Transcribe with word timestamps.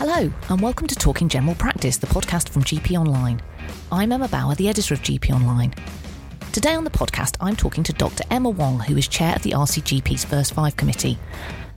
Hello, 0.00 0.32
and 0.48 0.62
welcome 0.62 0.86
to 0.86 0.94
Talking 0.94 1.28
General 1.28 1.54
Practice, 1.54 1.98
the 1.98 2.06
podcast 2.06 2.48
from 2.48 2.64
GP 2.64 2.98
Online. 2.98 3.38
I'm 3.92 4.10
Emma 4.10 4.28
Bower, 4.28 4.54
the 4.54 4.66
editor 4.66 4.94
of 4.94 5.02
GP 5.02 5.30
Online. 5.30 5.74
Today 6.54 6.74
on 6.74 6.84
the 6.84 6.90
podcast, 6.90 7.36
I'm 7.38 7.54
talking 7.54 7.84
to 7.84 7.92
Dr. 7.92 8.24
Emma 8.30 8.48
Wong, 8.48 8.80
who 8.80 8.96
is 8.96 9.06
chair 9.06 9.36
of 9.36 9.42
the 9.42 9.50
RCGP's 9.50 10.24
First 10.24 10.54
Five 10.54 10.74
Committee. 10.78 11.18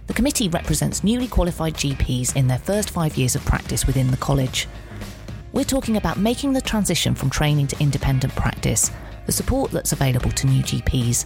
The 0.07 0.13
committee 0.13 0.47
represents 0.47 1.04
newly 1.04 1.28
qualified 1.28 1.73
GPs 1.73 2.38
in 2.38 2.48
their 2.48 2.59
first 2.59 2.91
five 2.91 3.18
years 3.18 3.36
of 3.36 3.44
practice 3.44 3.86
within 3.86 4.09
the 4.09 4.16
college. 4.16 4.70
We're 5.52 5.66
talking 5.66 5.98
about 5.98 6.18
making 6.18 6.54
the 6.54 6.62
transition 6.62 7.16
from 7.16 7.30
training 7.30 7.68
to 7.68 7.80
independent 7.82 8.34
practice, 8.38 8.90
the 9.26 9.34
support 9.34 9.71
that's 9.71 9.92
available 9.92 10.32
to 10.32 10.48
new 10.48 10.64
GPs, 10.64 11.26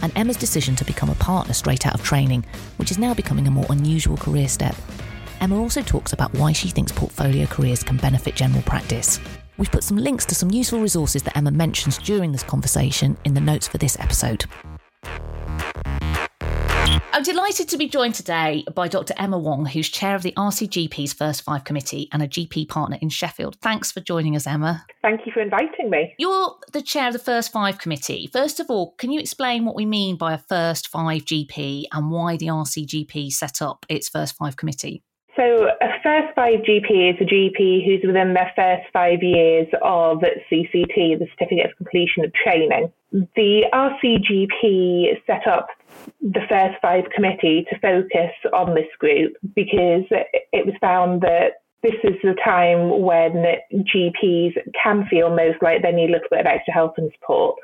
and 0.00 0.16
Emma's 0.16 0.38
decision 0.38 0.76
to 0.76 0.84
become 0.86 1.10
a 1.10 1.14
partner 1.16 1.52
straight 1.52 1.86
out 1.86 1.92
of 1.92 2.02
training, 2.02 2.46
which 2.78 2.90
is 2.90 2.96
now 2.96 3.12
becoming 3.12 3.46
a 3.46 3.50
more 3.50 3.66
unusual 3.68 4.16
career 4.16 4.48
step. 4.48 4.74
Emma 5.40 5.60
also 5.60 5.82
talks 5.82 6.12
about 6.12 6.34
why 6.34 6.52
she 6.52 6.68
thinks 6.68 6.92
portfolio 6.92 7.46
careers 7.46 7.82
can 7.82 7.96
benefit 7.96 8.34
general 8.34 8.62
practice. 8.62 9.20
We've 9.56 9.70
put 9.70 9.84
some 9.84 9.96
links 9.96 10.24
to 10.26 10.34
some 10.34 10.50
useful 10.50 10.80
resources 10.80 11.22
that 11.24 11.36
Emma 11.36 11.50
mentions 11.50 11.98
during 11.98 12.32
this 12.32 12.42
conversation 12.42 13.16
in 13.24 13.34
the 13.34 13.40
notes 13.40 13.68
for 13.68 13.78
this 13.78 13.98
episode. 13.98 14.44
I'm 17.12 17.24
delighted 17.24 17.68
to 17.70 17.76
be 17.76 17.88
joined 17.88 18.14
today 18.14 18.64
by 18.74 18.86
Dr. 18.86 19.12
Emma 19.16 19.38
Wong, 19.38 19.66
who's 19.66 19.88
chair 19.88 20.14
of 20.14 20.22
the 20.22 20.32
RCGP's 20.36 21.12
First 21.12 21.42
Five 21.42 21.64
Committee 21.64 22.08
and 22.12 22.22
a 22.22 22.28
GP 22.28 22.68
partner 22.68 22.96
in 23.00 23.08
Sheffield. 23.08 23.56
Thanks 23.60 23.90
for 23.90 24.00
joining 24.00 24.36
us, 24.36 24.46
Emma. 24.46 24.84
Thank 25.02 25.26
you 25.26 25.32
for 25.32 25.40
inviting 25.40 25.90
me. 25.90 26.14
You're 26.18 26.54
the 26.72 26.82
chair 26.82 27.08
of 27.08 27.14
the 27.14 27.18
First 27.18 27.50
Five 27.50 27.78
Committee. 27.78 28.28
First 28.32 28.60
of 28.60 28.70
all, 28.70 28.94
can 28.98 29.10
you 29.10 29.18
explain 29.18 29.64
what 29.64 29.74
we 29.74 29.84
mean 29.84 30.16
by 30.16 30.32
a 30.32 30.38
First 30.38 30.88
Five 30.88 31.22
GP 31.22 31.86
and 31.92 32.12
why 32.12 32.36
the 32.36 32.46
RCGP 32.46 33.32
set 33.32 33.62
up 33.62 33.84
its 33.88 34.08
First 34.08 34.36
Five 34.36 34.56
Committee? 34.56 35.02
So, 35.38 35.68
a 35.68 36.02
first 36.02 36.34
five 36.34 36.60
GP 36.66 37.14
is 37.14 37.16
a 37.20 37.24
GP 37.24 37.86
who's 37.86 38.04
within 38.04 38.34
their 38.34 38.50
first 38.56 38.90
five 38.92 39.22
years 39.22 39.68
of 39.82 40.18
CCT, 40.50 41.16
the 41.16 41.28
Certificate 41.38 41.66
of 41.70 41.76
Completion 41.76 42.24
of 42.24 42.32
Training. 42.34 42.92
The 43.12 43.62
RCGP 43.72 45.22
set 45.28 45.46
up 45.46 45.68
the 46.20 46.40
first 46.48 46.74
five 46.82 47.04
committee 47.14 47.64
to 47.70 47.78
focus 47.78 48.32
on 48.52 48.74
this 48.74 48.88
group 48.98 49.34
because 49.54 50.02
it 50.10 50.66
was 50.66 50.74
found 50.80 51.20
that 51.20 51.62
this 51.82 51.94
is 52.02 52.14
the 52.24 52.34
time 52.44 53.02
when 53.02 53.44
GPs 53.72 54.52
can 54.82 55.06
feel 55.08 55.30
most 55.30 55.62
like 55.62 55.82
they 55.82 55.92
need 55.92 56.10
a 56.10 56.12
little 56.12 56.28
bit 56.28 56.40
of 56.40 56.46
extra 56.46 56.74
help 56.74 56.94
and 56.98 57.12
support 57.12 57.56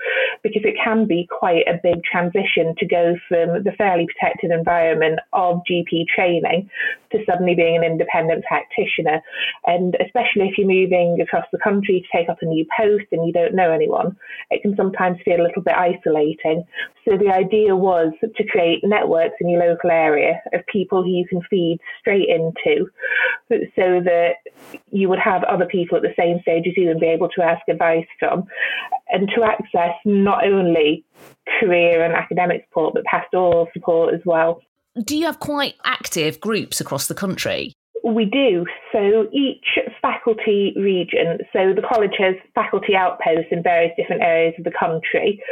because 0.45 0.63
it 0.65 0.77
can 0.83 1.07
be 1.07 1.27
quite 1.27 1.67
a 1.67 1.81
big 1.83 2.05
transition 2.05 2.75
to 2.79 2.87
go 2.87 3.15
from 3.29 3.65
the 3.65 3.73
fairly 3.77 4.07
protected 4.07 4.53
environment 4.53 5.19
of 5.33 5.63
GP 5.69 6.07
training 6.15 6.71
to 7.11 7.19
suddenly 7.27 7.57
being 7.57 7.77
an 7.77 7.83
independent 7.83 8.45
practitioner. 8.45 9.21
And 9.67 9.97
especially 10.05 10.47
if 10.47 10.59
you're 10.59 10.69
moving 10.69 11.19
across 11.21 11.47
the 11.51 11.59
country 11.59 12.05
to 12.05 12.17
take 12.17 12.29
up 12.29 12.39
a 12.41 12.47
new 12.47 12.65
post 12.79 13.07
and 13.11 13.27
you 13.27 13.33
don't 13.33 13.55
know 13.55 13.73
anyone, 13.73 14.17
it 14.51 14.63
can 14.63 14.77
sometimes 14.77 15.19
feel 15.25 15.41
a 15.41 15.47
little 15.47 15.63
bit 15.63 15.75
isolating. 15.75 16.65
So 17.05 17.17
the 17.19 17.33
idea 17.33 17.75
was 17.75 18.13
to 18.23 18.45
create 18.47 18.81
networks 18.85 19.37
in 19.41 19.49
your 19.49 19.61
local 19.61 19.91
area 19.91 20.41
of 20.53 20.61
people 20.71 21.03
who 21.03 21.11
you 21.11 21.27
can 21.29 21.41
feed 21.51 21.79
straight 22.01 22.29
into 22.29 22.87
so 23.51 24.01
that 24.05 24.35
you 24.91 25.09
would 25.09 25.19
have 25.19 25.43
other 25.45 25.67
people 25.67 25.97
at 25.97 26.03
the 26.03 26.15
same 26.19 26.41
stage 26.43 26.65
as 26.67 26.75
you 26.77 26.91
and 26.91 27.01
be 27.01 27.07
able 27.07 27.29
to 27.31 27.43
ask 27.43 27.63
advice 27.69 28.07
from 28.19 28.45
and 29.09 29.29
to 29.35 29.43
access 29.43 29.95
not 30.05 30.47
only 30.47 31.05
career 31.61 32.05
and 32.05 32.15
academic 32.15 32.65
support 32.69 32.95
but 32.95 33.05
pastoral 33.05 33.69
support 33.73 34.15
as 34.15 34.21
well. 34.25 34.61
Do 35.03 35.17
you 35.17 35.27
have 35.27 35.41
quite 35.41 35.75
active 35.85 36.41
groups 36.41 36.81
across 36.81 37.09
the 37.09 37.15
country? 37.15 37.73
We 38.05 38.27
do. 38.27 38.67
So 38.93 39.27
each 39.33 39.79
faculty 40.03 40.75
region, 40.77 41.39
so 41.53 41.73
the 41.75 41.83
college 41.83 42.13
has 42.19 42.35
faculty 42.55 42.95
outposts 42.95 43.49
in 43.51 43.63
various 43.63 43.93
different 43.97 44.23
areas 44.23 44.55
of 44.59 44.65
the 44.65 44.73
country, 44.79 45.43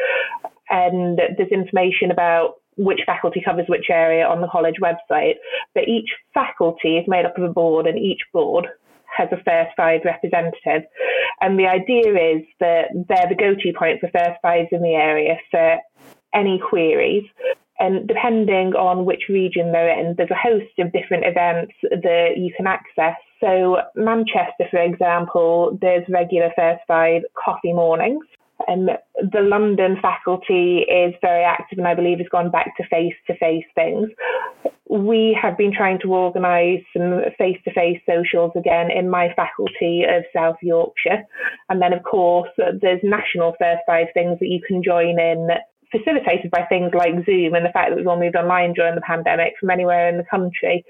and 0.69 1.19
there's 1.37 1.51
information 1.51 2.11
about 2.11 2.57
which 2.77 3.01
faculty 3.07 3.43
covers 3.45 3.67
which 3.69 3.87
area 3.91 4.27
on 4.27 4.41
the 4.41 4.49
college 4.49 4.77
website. 4.81 5.35
But 5.75 5.89
each 5.89 6.11
faculty 6.33 6.97
is 6.97 7.09
made 7.09 7.25
up 7.25 7.37
of 7.37 7.45
a 7.45 7.53
board, 7.53 7.87
and 7.87 7.99
each 7.99 8.21
board 8.33 8.67
has 9.17 9.29
a 9.33 9.43
first 9.45 9.71
five 9.77 10.01
representative. 10.05 10.89
And 11.41 11.59
the 11.59 11.67
idea 11.67 12.37
is 12.37 12.43
that 12.61 12.87
they're 13.09 13.29
the 13.29 13.35
go 13.35 13.55
to 13.55 13.73
point 13.79 14.01
for 14.01 14.09
first 14.09 14.41
fives 14.41 14.69
in 14.73 14.83
the 14.83 14.95
area 14.95 15.37
for 15.51 15.79
any 16.35 16.59
queries. 16.59 17.25
And 17.79 18.07
depending 18.07 18.75
on 18.75 19.05
which 19.05 19.25
region 19.29 19.73
they're 19.73 19.99
in, 19.99 20.15
there's 20.17 20.31
a 20.31 20.37
host 20.37 20.79
of 20.79 20.93
different 20.93 21.25
events 21.27 21.73
that 21.83 22.35
you 22.37 22.53
can 22.57 22.67
access. 22.67 23.17
So, 23.41 23.79
Manchester, 23.97 24.69
for 24.71 24.81
example, 24.81 25.77
there's 25.81 26.05
regular 26.09 26.51
first 26.55 26.81
five 26.87 27.23
coffee 27.35 27.73
mornings. 27.73 28.25
And 28.67 28.91
the 29.17 29.41
London 29.41 29.97
faculty 30.01 30.81
is 30.81 31.15
very 31.21 31.45
active 31.45 31.79
and 31.79 31.87
I 31.87 31.95
believe 31.95 32.19
has 32.19 32.29
gone 32.31 32.51
back 32.51 32.77
to 32.77 32.85
face 32.89 33.15
to 33.27 33.37
face 33.37 33.65
things. 33.75 34.09
We 34.89 35.37
have 35.41 35.57
been 35.57 35.73
trying 35.75 36.01
to 36.01 36.15
organise 36.15 36.83
some 36.95 37.21
face 37.39 37.57
to 37.65 37.73
face 37.73 38.01
socials 38.07 38.53
again 38.57 38.91
in 38.91 39.09
my 39.09 39.33
faculty 39.35 40.05
of 40.05 40.25
South 40.35 40.57
Yorkshire. 40.63 41.25
And 41.69 41.81
then, 41.81 41.93
of 41.93 42.03
course, 42.03 42.51
there's 42.57 43.01
national 43.03 43.55
first 43.59 43.81
five 43.87 44.09
things 44.13 44.39
that 44.41 44.49
you 44.49 44.61
can 44.67 44.83
join 44.83 45.19
in 45.19 45.49
facilitated 45.93 46.51
by 46.51 46.65
things 46.69 46.91
like 46.95 47.15
Zoom 47.25 47.55
and 47.55 47.65
the 47.65 47.73
fact 47.73 47.91
that 47.91 47.97
we've 47.97 48.07
all 48.07 48.19
moved 48.19 48.37
online 48.37 48.73
during 48.73 48.95
the 48.95 49.03
pandemic 49.03 49.53
from 49.61 49.71
anywhere 49.71 50.09
in 50.09 50.17
the 50.17 50.25
country. 50.25 50.85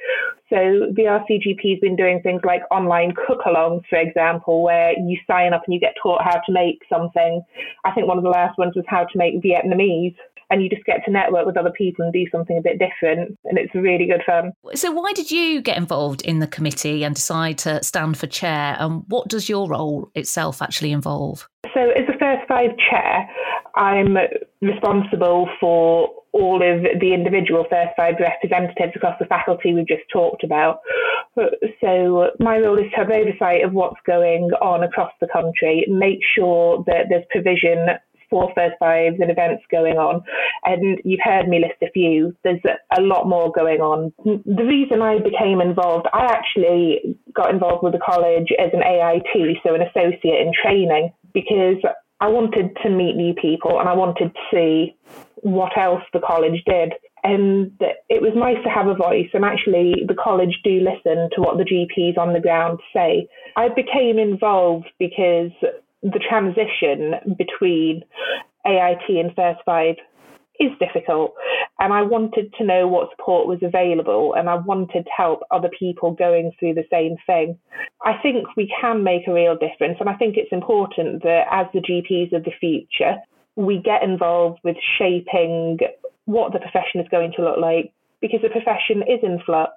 So 0.48 0.88
the 0.94 1.10
RCGP 1.10 1.70
has 1.70 1.80
been 1.80 1.96
doing 1.96 2.20
things 2.22 2.42
like 2.44 2.62
online 2.70 3.12
cook-alongs, 3.26 3.82
for 3.90 3.98
example, 3.98 4.62
where 4.62 4.92
you 4.92 5.18
sign 5.26 5.52
up 5.52 5.62
and 5.66 5.74
you 5.74 5.80
get 5.80 5.94
taught 6.02 6.22
how 6.22 6.40
to 6.46 6.52
make 6.52 6.80
something. 6.88 7.42
I 7.84 7.90
think 7.90 8.06
one 8.06 8.18
of 8.18 8.24
the 8.24 8.30
last 8.30 8.58
ones 8.58 8.74
was 8.76 8.84
how 8.88 9.04
to 9.04 9.18
make 9.18 9.42
Vietnamese 9.42 10.14
and 10.52 10.62
you 10.62 10.68
just 10.68 10.84
get 10.84 11.02
to 11.06 11.10
network 11.10 11.46
with 11.46 11.56
other 11.56 11.70
people 11.70 12.04
and 12.04 12.12
do 12.12 12.26
something 12.30 12.58
a 12.58 12.60
bit 12.60 12.78
different 12.78 13.38
and 13.44 13.58
it's 13.58 13.74
really 13.74 14.06
good 14.06 14.20
fun. 14.26 14.52
So 14.74 14.92
why 14.92 15.12
did 15.14 15.30
you 15.30 15.62
get 15.62 15.78
involved 15.78 16.20
in 16.22 16.40
the 16.40 16.46
committee 16.46 17.04
and 17.04 17.14
decide 17.14 17.58
to 17.58 17.82
stand 17.82 18.18
for 18.18 18.26
chair 18.26 18.76
and 18.78 19.02
what 19.08 19.28
does 19.28 19.48
your 19.48 19.66
role 19.66 20.10
itself 20.14 20.60
actually 20.60 20.92
involve? 20.92 21.48
So 21.72 21.80
as 21.80 22.06
the 22.06 22.18
first 22.20 22.46
five 22.46 22.70
chair, 22.90 23.26
I'm 23.74 24.16
responsible 24.60 25.48
for 25.60 26.10
all 26.32 26.56
of 26.56 26.82
the 27.00 27.12
individual 27.12 27.66
first 27.68 27.90
five 27.96 28.14
representatives 28.18 28.92
across 28.96 29.18
the 29.18 29.26
faculty 29.26 29.74
we've 29.74 29.86
just 29.86 30.02
talked 30.12 30.44
about. 30.44 30.80
So 31.80 32.30
my 32.38 32.58
role 32.58 32.78
is 32.78 32.90
to 32.90 32.96
have 32.96 33.10
oversight 33.10 33.64
of 33.64 33.72
what's 33.72 34.00
going 34.06 34.50
on 34.60 34.82
across 34.82 35.12
the 35.20 35.28
country, 35.32 35.84
make 35.88 36.20
sure 36.34 36.82
that 36.86 37.06
there's 37.08 37.24
provision 37.30 37.88
for 38.30 38.50
first 38.54 38.74
fives 38.78 39.16
and 39.20 39.30
events 39.30 39.62
going 39.70 39.98
on. 39.98 40.22
And 40.64 40.98
you've 41.04 41.20
heard 41.22 41.48
me 41.48 41.58
list 41.58 41.82
a 41.82 41.90
few. 41.92 42.34
There's 42.44 42.62
a 42.96 43.02
lot 43.02 43.28
more 43.28 43.52
going 43.52 43.80
on. 43.80 44.10
The 44.24 44.64
reason 44.64 45.02
I 45.02 45.18
became 45.18 45.60
involved, 45.60 46.06
I 46.14 46.24
actually 46.24 47.18
got 47.34 47.52
involved 47.52 47.82
with 47.82 47.92
the 47.92 47.98
college 47.98 48.48
as 48.58 48.70
an 48.72 48.82
AIT, 48.82 49.58
so 49.62 49.74
an 49.74 49.82
associate 49.82 50.40
in 50.40 50.52
training, 50.62 51.12
because 51.34 51.76
I 52.22 52.28
wanted 52.28 52.76
to 52.84 52.88
meet 52.88 53.16
new 53.16 53.34
people 53.34 53.80
and 53.80 53.88
I 53.88 53.94
wanted 53.94 54.32
to 54.32 54.40
see 54.54 54.94
what 55.42 55.76
else 55.76 56.04
the 56.12 56.20
college 56.20 56.62
did. 56.64 56.92
And 57.24 57.72
it 58.08 58.22
was 58.22 58.30
nice 58.36 58.62
to 58.62 58.70
have 58.70 58.86
a 58.86 58.94
voice. 58.94 59.28
And 59.34 59.44
actually, 59.44 60.04
the 60.06 60.14
college 60.14 60.60
do 60.62 60.78
listen 60.78 61.30
to 61.34 61.40
what 61.40 61.58
the 61.58 61.64
GPs 61.64 62.16
on 62.16 62.32
the 62.32 62.38
ground 62.38 62.78
say. 62.94 63.26
I 63.56 63.70
became 63.70 64.20
involved 64.20 64.86
because 65.00 65.50
the 66.04 66.20
transition 66.28 67.36
between 67.36 68.04
AIT 68.64 69.08
and 69.08 69.34
First 69.34 69.60
Five 69.66 69.96
is 70.60 70.70
difficult. 70.78 71.34
And 71.78 71.92
I 71.92 72.02
wanted 72.02 72.52
to 72.58 72.64
know 72.64 72.86
what 72.86 73.10
support 73.10 73.48
was 73.48 73.58
available 73.62 74.34
and 74.36 74.48
I 74.48 74.56
wanted 74.56 75.04
to 75.04 75.10
help 75.16 75.40
other 75.50 75.70
people 75.78 76.12
going 76.12 76.52
through 76.58 76.74
the 76.74 76.84
same 76.90 77.16
thing. 77.26 77.58
I 78.04 78.12
think 78.22 78.46
we 78.56 78.72
can 78.80 79.02
make 79.02 79.26
a 79.26 79.32
real 79.32 79.56
difference. 79.56 79.96
And 80.00 80.08
I 80.08 80.14
think 80.14 80.36
it's 80.36 80.52
important 80.52 81.22
that 81.22 81.44
as 81.50 81.66
the 81.72 81.80
GPs 81.80 82.36
of 82.36 82.44
the 82.44 82.52
future, 82.60 83.16
we 83.56 83.78
get 83.78 84.02
involved 84.02 84.60
with 84.64 84.76
shaping 84.98 85.78
what 86.26 86.52
the 86.52 86.60
profession 86.60 87.00
is 87.00 87.08
going 87.10 87.32
to 87.36 87.42
look 87.42 87.58
like 87.58 87.92
because 88.20 88.40
the 88.42 88.48
profession 88.48 89.02
is 89.02 89.18
in 89.22 89.40
flux. 89.44 89.72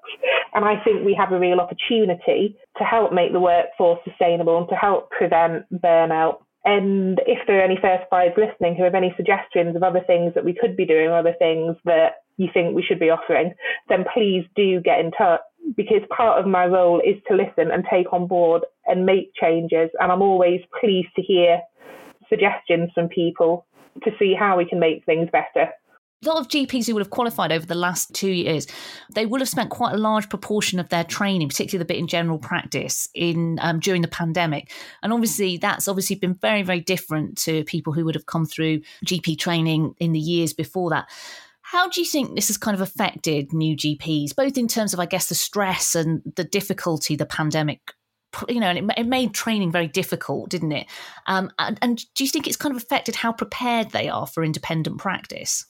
And 0.53 0.63
I 0.63 0.81
think 0.83 1.03
we 1.03 1.15
have 1.19 1.33
a 1.33 1.39
real 1.39 1.59
opportunity 1.59 2.55
to 2.77 2.83
help 2.83 3.11
make 3.11 3.33
the 3.33 3.39
workforce 3.39 3.99
sustainable 4.07 4.57
and 4.59 4.69
to 4.69 4.75
help 4.75 5.09
prevent 5.09 5.65
burnout. 5.73 6.37
And 6.65 7.21
if 7.27 7.39
there 7.45 7.59
are 7.59 7.63
any 7.63 7.77
first 7.79 8.09
fives 8.09 8.33
listening 8.37 8.75
who 8.75 8.83
have 8.83 8.95
any 8.95 9.13
suggestions 9.15 9.75
of 9.75 9.83
other 9.83 10.01
things 10.05 10.33
that 10.33 10.43
we 10.43 10.57
could 10.59 10.75
be 10.75 10.85
doing, 10.85 11.09
other 11.09 11.35
things 11.37 11.75
that 11.85 12.23
you 12.37 12.47
think 12.53 12.75
we 12.75 12.83
should 12.83 12.99
be 12.99 13.11
offering, 13.11 13.53
then 13.87 14.03
please 14.13 14.43
do 14.55 14.81
get 14.81 14.99
in 14.99 15.11
touch 15.11 15.41
because 15.77 16.01
part 16.15 16.39
of 16.39 16.47
my 16.47 16.65
role 16.65 16.99
is 16.99 17.15
to 17.27 17.35
listen 17.35 17.71
and 17.71 17.85
take 17.89 18.11
on 18.11 18.27
board 18.27 18.63
and 18.87 19.05
make 19.05 19.31
changes. 19.39 19.89
And 19.99 20.11
I'm 20.11 20.21
always 20.21 20.61
pleased 20.79 21.09
to 21.15 21.21
hear 21.21 21.61
suggestions 22.29 22.89
from 22.93 23.09
people 23.09 23.65
to 24.03 24.11
see 24.19 24.35
how 24.37 24.57
we 24.57 24.65
can 24.65 24.79
make 24.79 25.05
things 25.05 25.29
better. 25.31 25.69
A 26.23 26.27
lot 26.27 26.39
of 26.39 26.47
GPs 26.47 26.87
who 26.87 26.93
would 26.93 27.01
have 27.01 27.09
qualified 27.09 27.51
over 27.51 27.65
the 27.65 27.75
last 27.75 28.13
two 28.13 28.31
years, 28.31 28.67
they 29.13 29.25
will 29.25 29.39
have 29.39 29.49
spent 29.49 29.69
quite 29.69 29.93
a 29.93 29.97
large 29.97 30.29
proportion 30.29 30.79
of 30.79 30.89
their 30.89 31.03
training, 31.03 31.49
particularly 31.49 31.79
the 31.79 31.93
bit 31.93 31.97
in 31.97 32.07
general 32.07 32.39
practice, 32.39 33.07
in 33.13 33.59
um, 33.61 33.79
during 33.79 34.01
the 34.01 34.07
pandemic. 34.07 34.71
And 35.03 35.13
obviously, 35.13 35.57
that's 35.57 35.87
obviously 35.87 36.15
been 36.15 36.33
very, 36.33 36.63
very 36.63 36.79
different 36.79 37.37
to 37.39 37.63
people 37.65 37.93
who 37.93 38.05
would 38.05 38.15
have 38.15 38.25
come 38.25 38.45
through 38.45 38.81
GP 39.05 39.37
training 39.37 39.93
in 39.99 40.13
the 40.13 40.19
years 40.19 40.53
before 40.53 40.89
that. 40.91 41.09
How 41.61 41.89
do 41.89 41.99
you 41.99 42.05
think 42.05 42.35
this 42.35 42.47
has 42.47 42.57
kind 42.57 42.75
of 42.75 42.81
affected 42.81 43.51
new 43.51 43.75
GPs, 43.75 44.35
both 44.35 44.57
in 44.57 44.67
terms 44.67 44.93
of, 44.93 44.99
I 44.99 45.07
guess, 45.07 45.29
the 45.29 45.35
stress 45.35 45.95
and 45.95 46.21
the 46.35 46.43
difficulty 46.43 47.15
the 47.15 47.25
pandemic 47.25 47.81
you 48.49 48.59
know, 48.59 48.67
and 48.67 48.91
it, 48.91 48.99
it, 48.99 49.07
made 49.07 49.33
training 49.33 49.71
very 49.71 49.87
difficult, 49.87 50.49
didn't 50.49 50.73
it? 50.73 50.87
Um, 51.25 51.51
and, 51.57 51.79
and, 51.81 52.01
do 52.15 52.25
you 52.25 52.29
think 52.29 52.47
it's 52.47 52.57
kind 52.57 52.75
of 52.75 52.81
affected 52.81 53.15
how 53.15 53.31
prepared 53.31 53.91
they 53.91 54.09
are 54.09 54.27
for 54.27 54.43
independent 54.43 54.97
practice? 54.97 55.65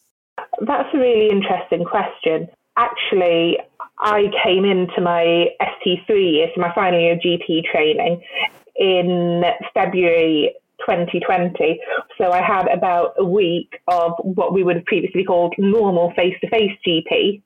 That's 0.62 0.90
a 0.94 0.98
really 0.98 1.30
interesting 1.30 1.86
question. 1.86 2.48
Actually, 2.78 3.58
I 4.00 4.26
came 4.44 4.66
into 4.66 5.02
my 5.02 5.48
ST3 5.62 6.34
year, 6.34 6.48
so 6.54 6.62
my 6.62 6.74
final 6.74 7.00
year 7.00 7.14
of 7.14 7.20
GP 7.20 7.64
training, 7.72 8.22
in 8.76 9.44
February 9.74 10.54
2020. 10.80 11.80
So 12.18 12.32
I 12.32 12.42
had 12.42 12.68
about 12.68 13.14
a 13.18 13.26
week 13.26 13.80
of 13.88 14.14
what 14.20 14.54
we 14.54 14.64
would 14.64 14.76
have 14.76 14.86
previously 14.86 15.24
called 15.24 15.56
normal 15.58 16.12
face 16.16 16.36
to 16.42 16.50
face 16.50 16.72
GP 16.86 17.42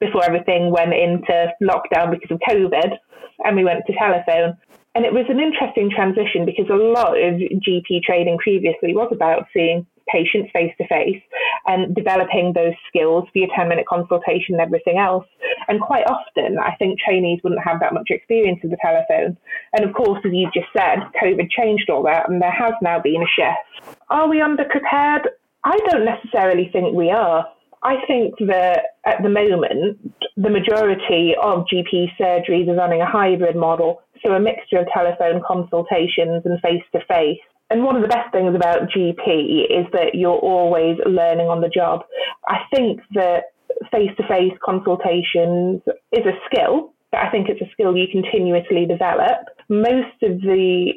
before 0.00 0.24
everything 0.24 0.70
went 0.70 0.92
into 0.92 1.52
lockdown 1.62 2.10
because 2.10 2.30
of 2.30 2.40
COVID 2.48 2.96
and 3.44 3.56
we 3.56 3.64
went 3.64 3.84
to 3.86 3.94
telephone. 3.94 4.56
And 4.94 5.04
it 5.04 5.12
was 5.12 5.26
an 5.28 5.40
interesting 5.40 5.90
transition 5.94 6.46
because 6.46 6.68
a 6.70 6.74
lot 6.74 7.18
of 7.18 7.34
GP 7.34 8.02
training 8.02 8.38
previously 8.38 8.94
was 8.94 9.10
about 9.12 9.46
seeing 9.52 9.86
patients 10.08 10.50
face 10.52 10.72
to 10.78 10.86
face 10.88 11.22
and 11.66 11.94
developing 11.94 12.52
those 12.54 12.74
skills 12.88 13.24
for 13.32 13.38
your 13.38 13.48
10 13.54 13.68
minute 13.68 13.86
consultation 13.86 14.54
and 14.54 14.60
everything 14.60 14.98
else. 14.98 15.26
And 15.68 15.80
quite 15.80 16.06
often, 16.06 16.58
I 16.58 16.74
think 16.76 16.98
trainees 16.98 17.40
wouldn't 17.42 17.64
have 17.64 17.80
that 17.80 17.94
much 17.94 18.08
experience 18.10 18.60
of 18.64 18.70
the 18.70 18.78
telephone. 18.80 19.36
And 19.72 19.84
of 19.84 19.94
course, 19.94 20.20
as 20.24 20.32
you've 20.32 20.52
just 20.52 20.68
said, 20.76 20.98
COVID 21.22 21.50
changed 21.50 21.90
all 21.90 22.02
that, 22.04 22.28
and 22.28 22.40
there 22.40 22.50
has 22.50 22.74
now 22.82 23.00
been 23.00 23.22
a 23.22 23.26
shift. 23.34 23.96
Are 24.08 24.28
we 24.28 24.38
underprepared? 24.38 25.26
I 25.64 25.78
don't 25.90 26.04
necessarily 26.04 26.70
think 26.72 26.94
we 26.94 27.10
are. 27.10 27.46
I 27.82 27.96
think 28.06 28.34
that 28.46 28.96
at 29.04 29.22
the 29.22 29.28
moment, 29.28 29.98
the 30.36 30.50
majority 30.50 31.34
of 31.40 31.66
GP 31.72 32.16
surgeries 32.18 32.68
are 32.68 32.74
running 32.74 33.00
a 33.00 33.06
hybrid 33.06 33.56
model, 33.56 34.02
so 34.24 34.32
a 34.32 34.40
mixture 34.40 34.78
of 34.78 34.86
telephone 34.92 35.42
consultations 35.46 36.42
and 36.44 36.60
face 36.60 36.82
to 36.92 37.00
face. 37.06 37.38
And 37.70 37.84
one 37.84 37.96
of 37.96 38.02
the 38.02 38.08
best 38.08 38.32
things 38.32 38.54
about 38.54 38.88
GP 38.90 39.64
is 39.70 39.86
that 39.92 40.14
you're 40.14 40.38
always 40.38 40.98
learning 41.04 41.48
on 41.48 41.60
the 41.60 41.68
job. 41.68 42.04
I 42.46 42.58
think 42.74 43.00
that 43.14 43.44
face 43.90 44.10
to 44.16 44.28
face 44.28 44.52
consultations 44.64 45.82
is 46.12 46.24
a 46.24 46.38
skill, 46.46 46.94
but 47.10 47.20
I 47.20 47.30
think 47.30 47.48
it's 47.48 47.60
a 47.60 47.70
skill 47.72 47.96
you 47.96 48.06
continuously 48.10 48.86
develop. 48.86 49.38
Most 49.68 50.22
of 50.22 50.40
the 50.40 50.92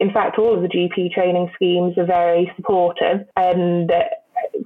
in 0.00 0.12
fact, 0.12 0.36
all 0.36 0.56
of 0.56 0.62
the 0.62 0.68
GP 0.68 1.12
training 1.12 1.48
schemes 1.54 1.96
are 1.96 2.04
very 2.04 2.50
supportive 2.56 3.24
and 3.36 3.88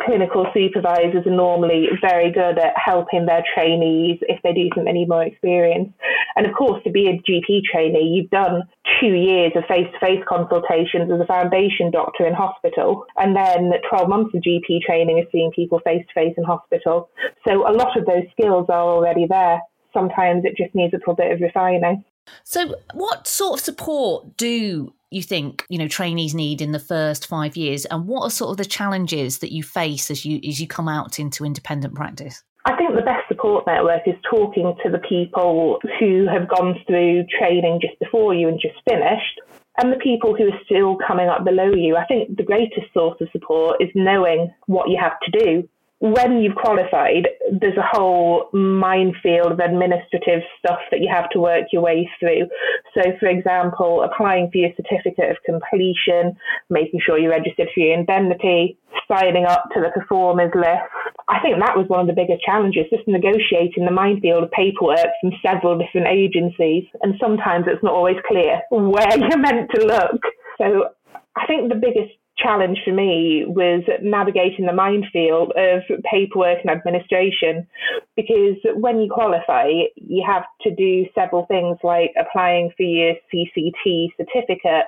clinical 0.05 0.47
supervisors 0.55 1.27
are 1.27 1.35
normally 1.35 1.89
very 2.01 2.31
good 2.31 2.59
at 2.59 2.75
helping 2.77 3.27
their 3.27 3.43
trainees 3.55 4.19
if 4.23 4.41
they 4.43 4.53
do 4.53 4.69
something 4.75 4.95
need 4.95 5.09
more 5.09 5.25
experience. 5.25 5.91
And 6.37 6.47
of 6.47 6.55
course, 6.55 6.83
to 6.85 6.91
be 6.91 7.09
a 7.09 7.19
GP 7.29 7.65
trainee, 7.71 8.13
you've 8.15 8.31
done 8.31 8.63
two 9.01 9.15
years 9.15 9.53
of 9.57 9.65
face 9.69 9.87
to 9.93 9.99
face 9.99 10.23
consultations 10.29 11.11
as 11.13 11.21
a 11.21 11.27
foundation 11.27 11.91
doctor 11.91 12.27
in 12.27 12.35
hospital, 12.35 13.05
and 13.17 13.35
then 13.37 13.73
12 13.89 14.09
months 14.09 14.35
of 14.35 14.43
GP 14.43 14.83
training 14.87 15.19
is 15.19 15.27
seeing 15.33 15.51
people 15.55 15.81
face 15.81 16.05
to 16.07 16.15
face 16.15 16.35
in 16.37 16.45
hospital. 16.45 17.09
So 17.47 17.69
a 17.69 17.73
lot 17.73 17.97
of 17.97 18.07
those 18.07 18.25
skills 18.33 18.67
are 18.69 18.83
already 18.83 19.27
there. 19.29 19.61
Sometimes 19.93 20.45
it 20.45 20.57
just 20.57 20.75
needs 20.75 20.93
a 20.93 20.99
little 20.99 21.15
bit 21.15 21.33
of 21.33 21.41
refining. 21.41 22.05
So, 22.43 22.75
what 22.93 23.27
sort 23.27 23.61
of 23.61 23.65
support 23.65 24.37
do 24.37 24.93
you 25.11 25.23
think 25.23 25.65
you 25.69 25.79
know 25.79 25.89
trainees 25.89 26.35
need 26.35 26.61
in 26.61 26.73
the 26.73 26.79
first 26.79 27.27
five 27.27 27.57
years, 27.57 27.85
and 27.87 28.07
what 28.07 28.23
are 28.23 28.31
sort 28.31 28.51
of 28.51 28.57
the 28.57 28.65
challenges 28.65 29.39
that 29.39 29.53
you 29.53 29.63
face 29.63 30.11
as 30.11 30.25
you 30.25 30.41
as 30.47 30.61
you 30.61 30.67
come 30.67 30.89
out 30.89 31.19
into 31.19 31.45
independent 31.45 31.95
practice? 31.95 32.43
I 32.65 32.77
think 32.77 32.97
the 32.97 33.03
best 33.03 33.29
support 33.29 33.65
network 33.67 34.03
is 34.07 34.17
talking 34.29 34.75
to 34.83 34.91
the 34.91 34.99
people 34.99 35.79
who 36.01 36.27
have 36.27 36.49
gone 36.49 36.75
through 36.87 37.25
training 37.39 37.79
just 37.81 37.97
before 38.01 38.35
you 38.35 38.49
and 38.49 38.61
just 38.61 38.75
finished, 38.89 39.41
and 39.79 39.93
the 39.93 39.99
people 39.99 40.35
who 40.35 40.47
are 40.47 40.61
still 40.65 40.99
coming 41.07 41.29
up 41.29 41.45
below 41.45 41.73
you. 41.73 41.97
I 41.97 42.05
think 42.07 42.37
the 42.37 42.43
greatest 42.43 42.93
source 42.93 43.21
of 43.21 43.29
support 43.31 43.81
is 43.81 43.91
knowing 43.95 44.53
what 44.67 44.89
you 44.89 44.99
have 45.01 45.19
to 45.21 45.45
do 45.45 45.69
when 45.99 46.43
you've 46.43 46.57
qualified, 46.57 47.27
there's 47.51 47.77
a 47.79 47.97
whole 47.97 48.51
minefield 48.53 49.53
of 49.53 49.61
administrative 49.61 50.43
stuff 50.59 50.79
that 50.91 51.01
you 51.01 51.09
have 51.11 51.31
to 51.31 51.41
work 51.41 51.65
your 51.73 51.81
way 51.81 52.09
through. 52.21 52.49
So, 52.95 53.03
for 53.19 53.29
example, 53.29 54.03
applying 54.03 54.51
for 54.51 54.59
your 54.59 54.71
certificate 54.77 55.31
of 55.31 55.37
completion, 55.47 56.37
making 56.69 57.01
sure 57.01 57.19
you're 57.19 57.31
registered 57.31 57.69
for 57.75 57.81
your 57.81 57.99
indemnity, 57.99 58.77
signing 59.09 59.47
up 59.47 59.65
to 59.73 59.81
the 59.81 59.91
performers 59.99 60.53
list. 60.55 60.85
I 61.29 61.41
think 61.41 61.57
that 61.65 61.77
was 61.77 61.89
one 61.89 62.01
of 62.01 62.07
the 62.07 62.13
biggest 62.13 62.45
challenges, 62.45 62.85
just 62.91 63.09
negotiating 63.09 63.87
the 63.87 63.91
minefield 63.91 64.45
of 64.45 64.51
paperwork 64.51 65.09
from 65.21 65.33
several 65.45 65.79
different 65.79 66.09
agencies. 66.09 66.85
And 67.03 67.15
sometimes 67.19 67.65
it's 67.69 67.83
not 67.83 67.95
always 67.95 68.17
clear 68.29 68.61
where 68.71 69.19
you're 69.19 69.39
meant 69.39 69.71
to 69.75 69.87
look. 69.87 70.21
So, 70.59 70.93
I 71.37 71.47
think 71.47 71.69
the 71.69 71.77
biggest 71.77 72.17
challenge 72.39 72.79
for 72.85 72.93
me 72.93 73.45
was 73.47 73.83
navigating 74.03 74.67
the 74.67 74.73
minefield 74.73 75.53
of 75.57 75.83
paperwork 76.11 76.59
and 76.63 76.71
administration 76.71 77.67
because 78.15 78.57
when 78.75 79.01
you 79.01 79.11
qualify, 79.11 79.69
you 79.97 80.23
have 80.27 80.45
to 80.63 80.75
do 80.75 81.07
several 81.15 81.47
things 81.47 81.79
like 81.83 82.13
applying 82.21 82.71
for 82.77 82.83
your 82.83 83.15
CCT 83.33 84.09
certificate, 84.17 84.85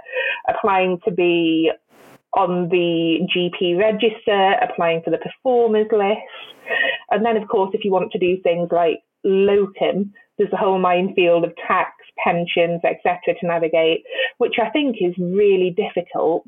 applying 0.48 0.98
to 1.04 1.10
be 1.10 1.70
on 2.36 2.68
the 2.68 3.20
GP 3.34 3.78
register, 3.78 4.52
applying 4.62 5.02
for 5.02 5.10
the 5.10 5.18
performers 5.18 5.86
list. 5.90 6.20
And 7.10 7.24
then, 7.24 7.36
of 7.36 7.48
course, 7.48 7.70
if 7.72 7.84
you 7.84 7.90
want 7.90 8.12
to 8.12 8.18
do 8.18 8.40
things 8.42 8.68
like 8.70 9.02
locum, 9.24 10.12
there's 10.36 10.52
a 10.52 10.56
whole 10.56 10.78
minefield 10.78 11.44
of 11.44 11.52
tax, 11.66 11.92
pensions, 12.22 12.80
etc., 12.84 13.34
to 13.40 13.46
navigate, 13.46 14.04
which 14.38 14.56
I 14.62 14.70
think 14.70 14.96
is 15.00 15.14
really 15.18 15.74
difficult 15.76 16.44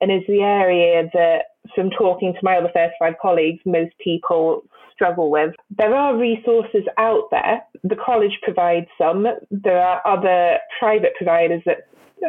and 0.00 0.10
is 0.10 0.22
the 0.28 0.40
area 0.40 1.08
that, 1.12 1.42
from 1.74 1.90
talking 1.90 2.32
to 2.32 2.38
my 2.42 2.56
other 2.56 2.70
first 2.74 2.94
five 2.98 3.14
colleagues, 3.20 3.60
most 3.64 3.92
people 4.02 4.62
struggle 4.92 5.30
with. 5.30 5.54
There 5.76 5.94
are 5.94 6.16
resources 6.16 6.84
out 6.98 7.24
there. 7.30 7.62
The 7.82 7.96
college 7.96 8.38
provides 8.42 8.86
some. 8.98 9.26
There 9.50 9.80
are 9.80 10.00
other 10.06 10.58
private 10.78 11.12
providers 11.16 11.62
that 11.66 11.88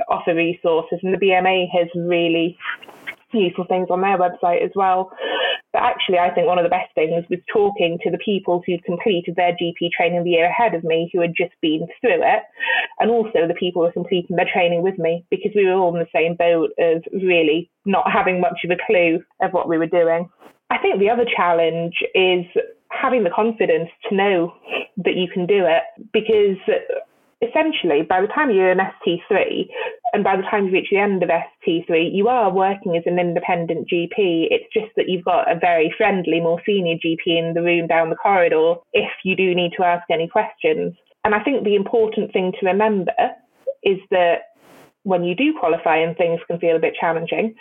offer 0.09 0.33
resources, 0.33 0.99
and 1.03 1.13
the 1.13 1.17
BMA 1.17 1.67
has 1.71 1.87
really 1.95 2.57
useful 3.39 3.65
things 3.67 3.87
on 3.89 4.01
their 4.01 4.17
website 4.17 4.63
as 4.63 4.71
well. 4.75 5.11
But 5.71 5.81
actually, 5.81 6.19
I 6.19 6.29
think 6.29 6.45
one 6.45 6.59
of 6.59 6.63
the 6.63 6.69
best 6.69 6.93
things 6.93 7.25
was 7.29 7.39
talking 7.51 7.97
to 8.03 8.11
the 8.11 8.19
people 8.23 8.61
who'd 8.65 8.83
completed 8.85 9.35
their 9.35 9.53
GP 9.53 9.89
training 9.95 10.23
the 10.23 10.31
year 10.31 10.45
ahead 10.45 10.75
of 10.75 10.83
me, 10.83 11.09
who 11.11 11.21
had 11.21 11.33
just 11.35 11.53
been 11.61 11.87
through 11.99 12.21
it, 12.21 12.43
and 12.99 13.09
also 13.09 13.47
the 13.47 13.55
people 13.59 13.81
who 13.81 13.87
were 13.87 13.91
completing 13.91 14.35
their 14.35 14.49
training 14.51 14.83
with 14.83 14.99
me, 14.99 15.25
because 15.31 15.51
we 15.55 15.65
were 15.65 15.73
all 15.73 15.95
in 15.95 15.99
the 15.99 16.07
same 16.13 16.35
boat 16.35 16.69
of 16.77 17.03
really 17.11 17.69
not 17.85 18.11
having 18.11 18.39
much 18.39 18.59
of 18.63 18.71
a 18.71 18.77
clue 18.85 19.19
of 19.41 19.51
what 19.51 19.67
we 19.67 19.77
were 19.77 19.87
doing. 19.87 20.29
I 20.69 20.77
think 20.77 20.99
the 20.99 21.09
other 21.09 21.25
challenge 21.35 21.95
is 22.13 22.45
having 22.89 23.23
the 23.23 23.31
confidence 23.31 23.89
to 24.09 24.15
know 24.15 24.53
that 24.97 25.15
you 25.15 25.27
can 25.27 25.47
do 25.47 25.65
it, 25.65 25.83
because 26.13 26.57
essentially, 27.43 28.01
by 28.07 28.21
the 28.21 28.27
time 28.27 28.51
you're 28.51 28.71
an 28.71 28.79
ST3, 28.79 29.67
and 30.13 30.23
by 30.23 30.35
the 30.35 30.43
time 30.43 30.65
you 30.65 30.71
reach 30.71 30.87
the 30.91 30.97
end 30.97 31.23
of 31.23 31.29
ST3, 31.29 32.13
you 32.13 32.27
are 32.27 32.51
working 32.51 32.95
as 32.95 33.03
an 33.05 33.19
independent 33.19 33.89
GP. 33.89 34.47
It's 34.49 34.71
just 34.73 34.93
that 34.95 35.09
you've 35.09 35.25
got 35.25 35.51
a 35.51 35.59
very 35.59 35.93
friendly, 35.97 36.39
more 36.39 36.61
senior 36.65 36.95
GP 36.95 37.25
in 37.25 37.53
the 37.53 37.63
room 37.63 37.87
down 37.87 38.09
the 38.09 38.15
corridor 38.15 38.75
if 38.93 39.09
you 39.23 39.35
do 39.35 39.55
need 39.55 39.71
to 39.77 39.83
ask 39.83 40.03
any 40.11 40.27
questions. 40.27 40.93
And 41.25 41.33
I 41.33 41.43
think 41.43 41.63
the 41.63 41.75
important 41.75 42.31
thing 42.31 42.53
to 42.59 42.65
remember 42.65 43.11
is 43.83 43.97
that 44.11 44.53
when 45.03 45.23
you 45.23 45.35
do 45.35 45.53
qualify 45.59 45.97
and 45.97 46.15
things 46.15 46.39
can 46.47 46.59
feel 46.59 46.75
a 46.75 46.79
bit 46.79 46.95
challenging, 46.99 47.55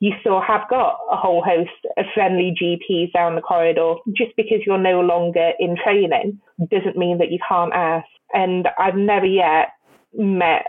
you 0.00 0.12
still 0.20 0.40
have 0.40 0.68
got 0.68 0.98
a 1.10 1.16
whole 1.16 1.42
host 1.42 1.70
of 1.96 2.04
friendly 2.12 2.54
GPs 2.60 3.12
down 3.12 3.34
the 3.34 3.40
corridor. 3.40 3.94
Just 4.16 4.36
because 4.36 4.58
you're 4.66 4.78
no 4.78 5.00
longer 5.00 5.52
in 5.58 5.76
training 5.82 6.38
doesn't 6.70 6.96
mean 6.96 7.18
that 7.18 7.30
you 7.30 7.38
can't 7.48 7.72
ask. 7.72 8.06
And 8.32 8.68
I've 8.78 8.96
never 8.96 9.26
yet 9.26 9.68
met 10.14 10.66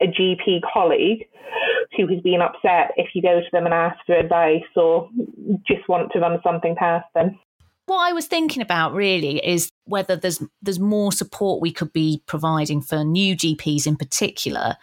a 0.00 0.06
GP 0.06 0.60
colleague 0.72 1.26
who 1.96 2.06
has 2.06 2.20
been 2.20 2.40
upset 2.40 2.92
if 2.96 3.08
you 3.14 3.22
go 3.22 3.40
to 3.40 3.46
them 3.52 3.64
and 3.64 3.74
ask 3.74 3.98
for 4.06 4.16
advice 4.16 4.62
or 4.76 5.10
just 5.66 5.88
want 5.88 6.12
to 6.12 6.20
run 6.20 6.38
something 6.42 6.74
past 6.76 7.06
them. 7.14 7.38
What 7.86 7.98
I 7.98 8.12
was 8.12 8.26
thinking 8.26 8.62
about 8.62 8.92
really 8.92 9.44
is 9.44 9.70
whether 9.84 10.14
there's 10.14 10.42
there's 10.60 10.78
more 10.78 11.10
support 11.10 11.62
we 11.62 11.72
could 11.72 11.92
be 11.92 12.22
providing 12.26 12.82
for 12.82 13.02
new 13.02 13.34
GPs 13.34 13.86
in 13.86 13.96
particular 13.96 14.76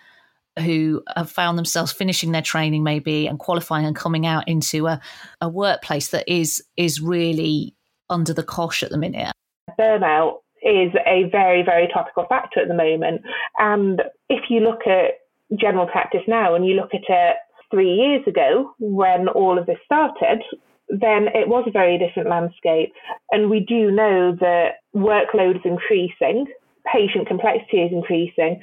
who 0.60 1.04
have 1.16 1.30
found 1.30 1.58
themselves 1.58 1.92
finishing 1.92 2.32
their 2.32 2.42
training 2.42 2.84
maybe 2.84 3.28
and 3.28 3.40
qualifying 3.40 3.86
and 3.86 3.96
coming 3.96 4.26
out 4.26 4.48
into 4.48 4.88
a, 4.88 5.00
a 5.42 5.50
workplace 5.50 6.10
that 6.10 6.24
is 6.32 6.64
is 6.78 7.02
really 7.02 7.76
under 8.10 8.34
the 8.34 8.44
cosh 8.44 8.84
at 8.84 8.90
the 8.90 8.98
minute. 8.98 9.32
Burnout 9.80 10.38
is 10.62 10.92
a 11.06 11.30
very, 11.32 11.64
very 11.64 11.88
topical 11.94 12.26
factor 12.28 12.60
at 12.60 12.68
the 12.68 12.74
moment. 12.74 13.22
And 13.60 14.02
if 14.30 14.46
you 14.50 14.62
look 14.62 14.82
at 14.88 15.20
general 15.60 15.86
practice 15.88 16.22
now 16.28 16.56
and 16.56 16.66
you 16.66 16.74
look 16.74 16.94
at 16.94 17.04
it 17.08 17.36
three 17.70 17.92
years 17.94 18.26
ago 18.28 18.74
when 18.80 19.28
all 19.30 19.60
of 19.60 19.66
this 19.68 19.78
started, 19.86 20.42
then 20.90 21.28
it 21.34 21.48
was 21.48 21.66
a 21.68 21.72
very 21.72 21.98
different 21.98 22.30
landscape. 22.30 22.94
And 23.32 23.50
we 23.50 23.60
do 23.60 23.92
know 23.92 24.36
that 24.40 24.82
workload 24.96 25.58
is 25.58 25.66
increasing, 25.66 26.46
patient 26.92 27.28
complexity 27.28 27.78
is 27.78 27.92
increasing. 27.92 28.62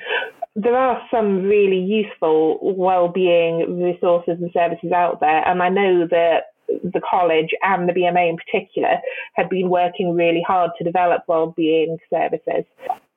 There 0.55 0.77
are 0.77 1.01
some 1.11 1.45
really 1.45 1.79
useful 1.79 2.59
well-being 2.61 3.83
resources 3.83 4.37
and 4.41 4.51
services 4.53 4.93
out 4.93 5.21
there, 5.21 5.47
and 5.49 5.63
I 5.63 5.71
know 5.71 6.07
that 6.11 6.53
the 6.69 7.01
college 7.09 7.49
and 7.63 7.89
the 7.89 7.93
BMA 7.93 8.31
in 8.31 8.37
particular 8.37 8.97
had 9.35 9.49
been 9.49 9.71
working 9.71 10.15
really 10.15 10.43
hard 10.47 10.71
to 10.79 10.85
develop 10.85 11.23
well-being 11.27 11.99
services. 12.11 12.65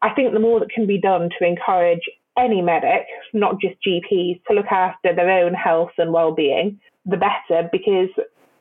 I 0.01 0.13
think 0.13 0.33
the 0.33 0.39
more 0.39 0.59
that 0.59 0.69
can 0.69 0.87
be 0.87 0.99
done 0.99 1.29
to 1.37 1.45
encourage 1.45 2.01
any 2.37 2.61
medic, 2.61 3.05
not 3.33 3.59
just 3.61 3.75
GPs, 3.85 4.41
to 4.47 4.53
look 4.53 4.71
after 4.71 5.13
their 5.15 5.29
own 5.29 5.53
health 5.53 5.91
and 5.97 6.11
well-being, 6.11 6.79
the 7.05 7.17
better 7.17 7.69
because 7.71 8.09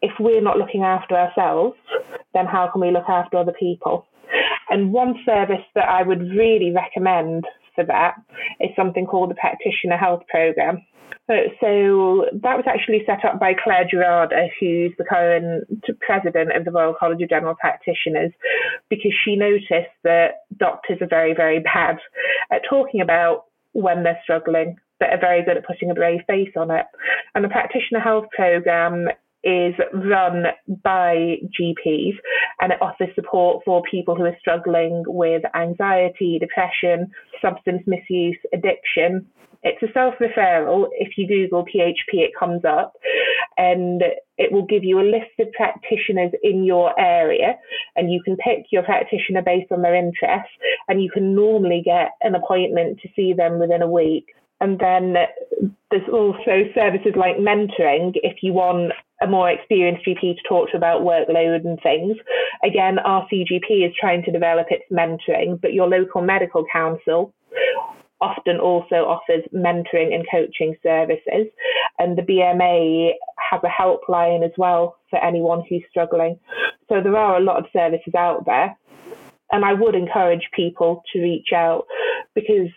if 0.02 0.12
we're 0.20 0.42
not 0.42 0.58
looking 0.58 0.82
after 0.82 1.16
ourselves, 1.16 1.76
then 2.34 2.46
how 2.46 2.68
can 2.70 2.80
we 2.80 2.90
look 2.90 3.08
after 3.08 3.38
other 3.38 3.54
people? 3.58 4.06
And 4.70 4.92
one 4.92 5.14
service 5.24 5.64
that 5.74 5.88
I 5.88 6.02
would 6.02 6.20
really 6.20 6.72
recommend 6.72 7.44
for 7.74 7.84
that 7.84 8.14
is 8.60 8.70
something 8.76 9.06
called 9.06 9.30
the 9.30 9.34
Practitioner 9.34 9.96
Health 9.96 10.22
Programme. 10.28 10.78
Uh, 11.28 11.48
so 11.60 12.26
that 12.32 12.56
was 12.56 12.64
actually 12.66 13.02
set 13.06 13.24
up 13.24 13.40
by 13.40 13.52
Claire 13.54 13.88
Gerada, 13.88 14.32
uh, 14.32 14.48
who's 14.60 14.92
the 14.98 15.04
current 15.04 15.64
president 16.00 16.54
of 16.54 16.64
the 16.64 16.70
Royal 16.70 16.94
College 16.98 17.22
of 17.22 17.30
General 17.30 17.54
Practitioners, 17.54 18.32
because 18.90 19.12
she 19.24 19.36
noticed 19.36 19.94
that 20.02 20.44
doctors 20.58 20.98
are 21.00 21.08
very, 21.08 21.34
very 21.34 21.60
bad 21.60 21.96
at 22.52 22.62
talking 22.68 23.00
about 23.00 23.44
when 23.72 24.02
they're 24.02 24.20
struggling, 24.22 24.76
but 25.00 25.10
are 25.10 25.20
very 25.20 25.42
good 25.42 25.56
at 25.56 25.66
putting 25.66 25.90
a 25.90 25.94
brave 25.94 26.20
face 26.26 26.52
on 26.56 26.70
it. 26.70 26.84
And 27.34 27.44
the 27.44 27.48
Practitioner 27.48 28.00
Health 28.00 28.26
Programme 28.36 29.08
is 29.44 29.74
run 29.92 30.44
by 30.82 31.36
GPs 31.58 32.14
and 32.60 32.72
it 32.72 32.80
offers 32.80 33.08
support 33.14 33.62
for 33.64 33.82
people 33.90 34.14
who 34.14 34.24
are 34.24 34.36
struggling 34.40 35.04
with 35.06 35.42
anxiety, 35.54 36.38
depression, 36.38 37.10
substance 37.42 37.82
misuse, 37.86 38.38
addiction. 38.52 39.26
It's 39.62 39.82
a 39.82 39.92
self 39.92 40.14
referral. 40.20 40.86
If 40.92 41.16
you 41.16 41.26
Google 41.26 41.64
PHP, 41.64 42.20
it 42.20 42.32
comes 42.38 42.64
up 42.64 42.94
and 43.56 44.02
it 44.36 44.52
will 44.52 44.66
give 44.66 44.84
you 44.84 45.00
a 45.00 45.02
list 45.08 45.38
of 45.38 45.52
practitioners 45.52 46.32
in 46.42 46.64
your 46.64 46.98
area 46.98 47.54
and 47.96 48.12
you 48.12 48.22
can 48.24 48.36
pick 48.36 48.66
your 48.70 48.82
practitioner 48.82 49.42
based 49.42 49.70
on 49.70 49.82
their 49.82 49.94
interests 49.94 50.52
and 50.88 51.02
you 51.02 51.10
can 51.10 51.34
normally 51.34 51.82
get 51.84 52.10
an 52.22 52.34
appointment 52.34 52.98
to 53.02 53.08
see 53.14 53.32
them 53.32 53.58
within 53.58 53.82
a 53.82 53.90
week. 53.90 54.26
And 54.60 54.78
then 54.78 55.14
there's 55.90 56.08
also 56.12 56.68
services 56.74 57.12
like 57.16 57.36
mentoring 57.36 58.12
if 58.22 58.38
you 58.42 58.52
want 58.52 58.92
a 59.22 59.26
more 59.26 59.50
experienced 59.50 60.06
GP 60.06 60.36
to 60.36 60.48
talk 60.48 60.70
to 60.70 60.76
about 60.76 61.02
workload 61.02 61.64
and 61.64 61.78
things. 61.82 62.16
Again, 62.64 62.98
RCGP 63.04 63.86
is 63.86 63.94
trying 63.98 64.22
to 64.24 64.32
develop 64.32 64.66
its 64.70 64.84
mentoring, 64.92 65.60
but 65.60 65.72
your 65.72 65.88
local 65.88 66.22
medical 66.22 66.64
council 66.72 67.32
often 68.20 68.58
also 68.58 68.96
offers 69.06 69.44
mentoring 69.54 70.14
and 70.14 70.24
coaching 70.30 70.74
services. 70.82 71.46
And 71.98 72.16
the 72.16 72.22
BMA 72.22 73.12
has 73.50 73.60
a 73.62 73.68
helpline 73.68 74.44
as 74.44 74.52
well 74.56 74.96
for 75.10 75.22
anyone 75.22 75.62
who's 75.68 75.82
struggling. 75.90 76.38
So 76.88 77.00
there 77.02 77.16
are 77.16 77.36
a 77.36 77.44
lot 77.44 77.58
of 77.58 77.66
services 77.72 78.14
out 78.16 78.44
there. 78.46 78.76
And 79.52 79.64
I 79.64 79.74
would 79.74 79.94
encourage 79.94 80.48
people 80.54 81.02
to 81.12 81.20
reach 81.20 81.52
out 81.54 81.86
because 82.34 82.70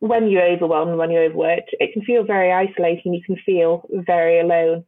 when 0.00 0.28
you're 0.28 0.50
overwhelmed, 0.52 0.96
when 0.96 1.10
you're 1.10 1.24
overworked, 1.24 1.70
it 1.72 1.92
can 1.92 2.02
feel 2.02 2.24
very 2.24 2.52
isolating. 2.52 3.12
You 3.12 3.22
can 3.26 3.36
feel 3.44 3.86
very 3.90 4.40
alone. 4.40 4.84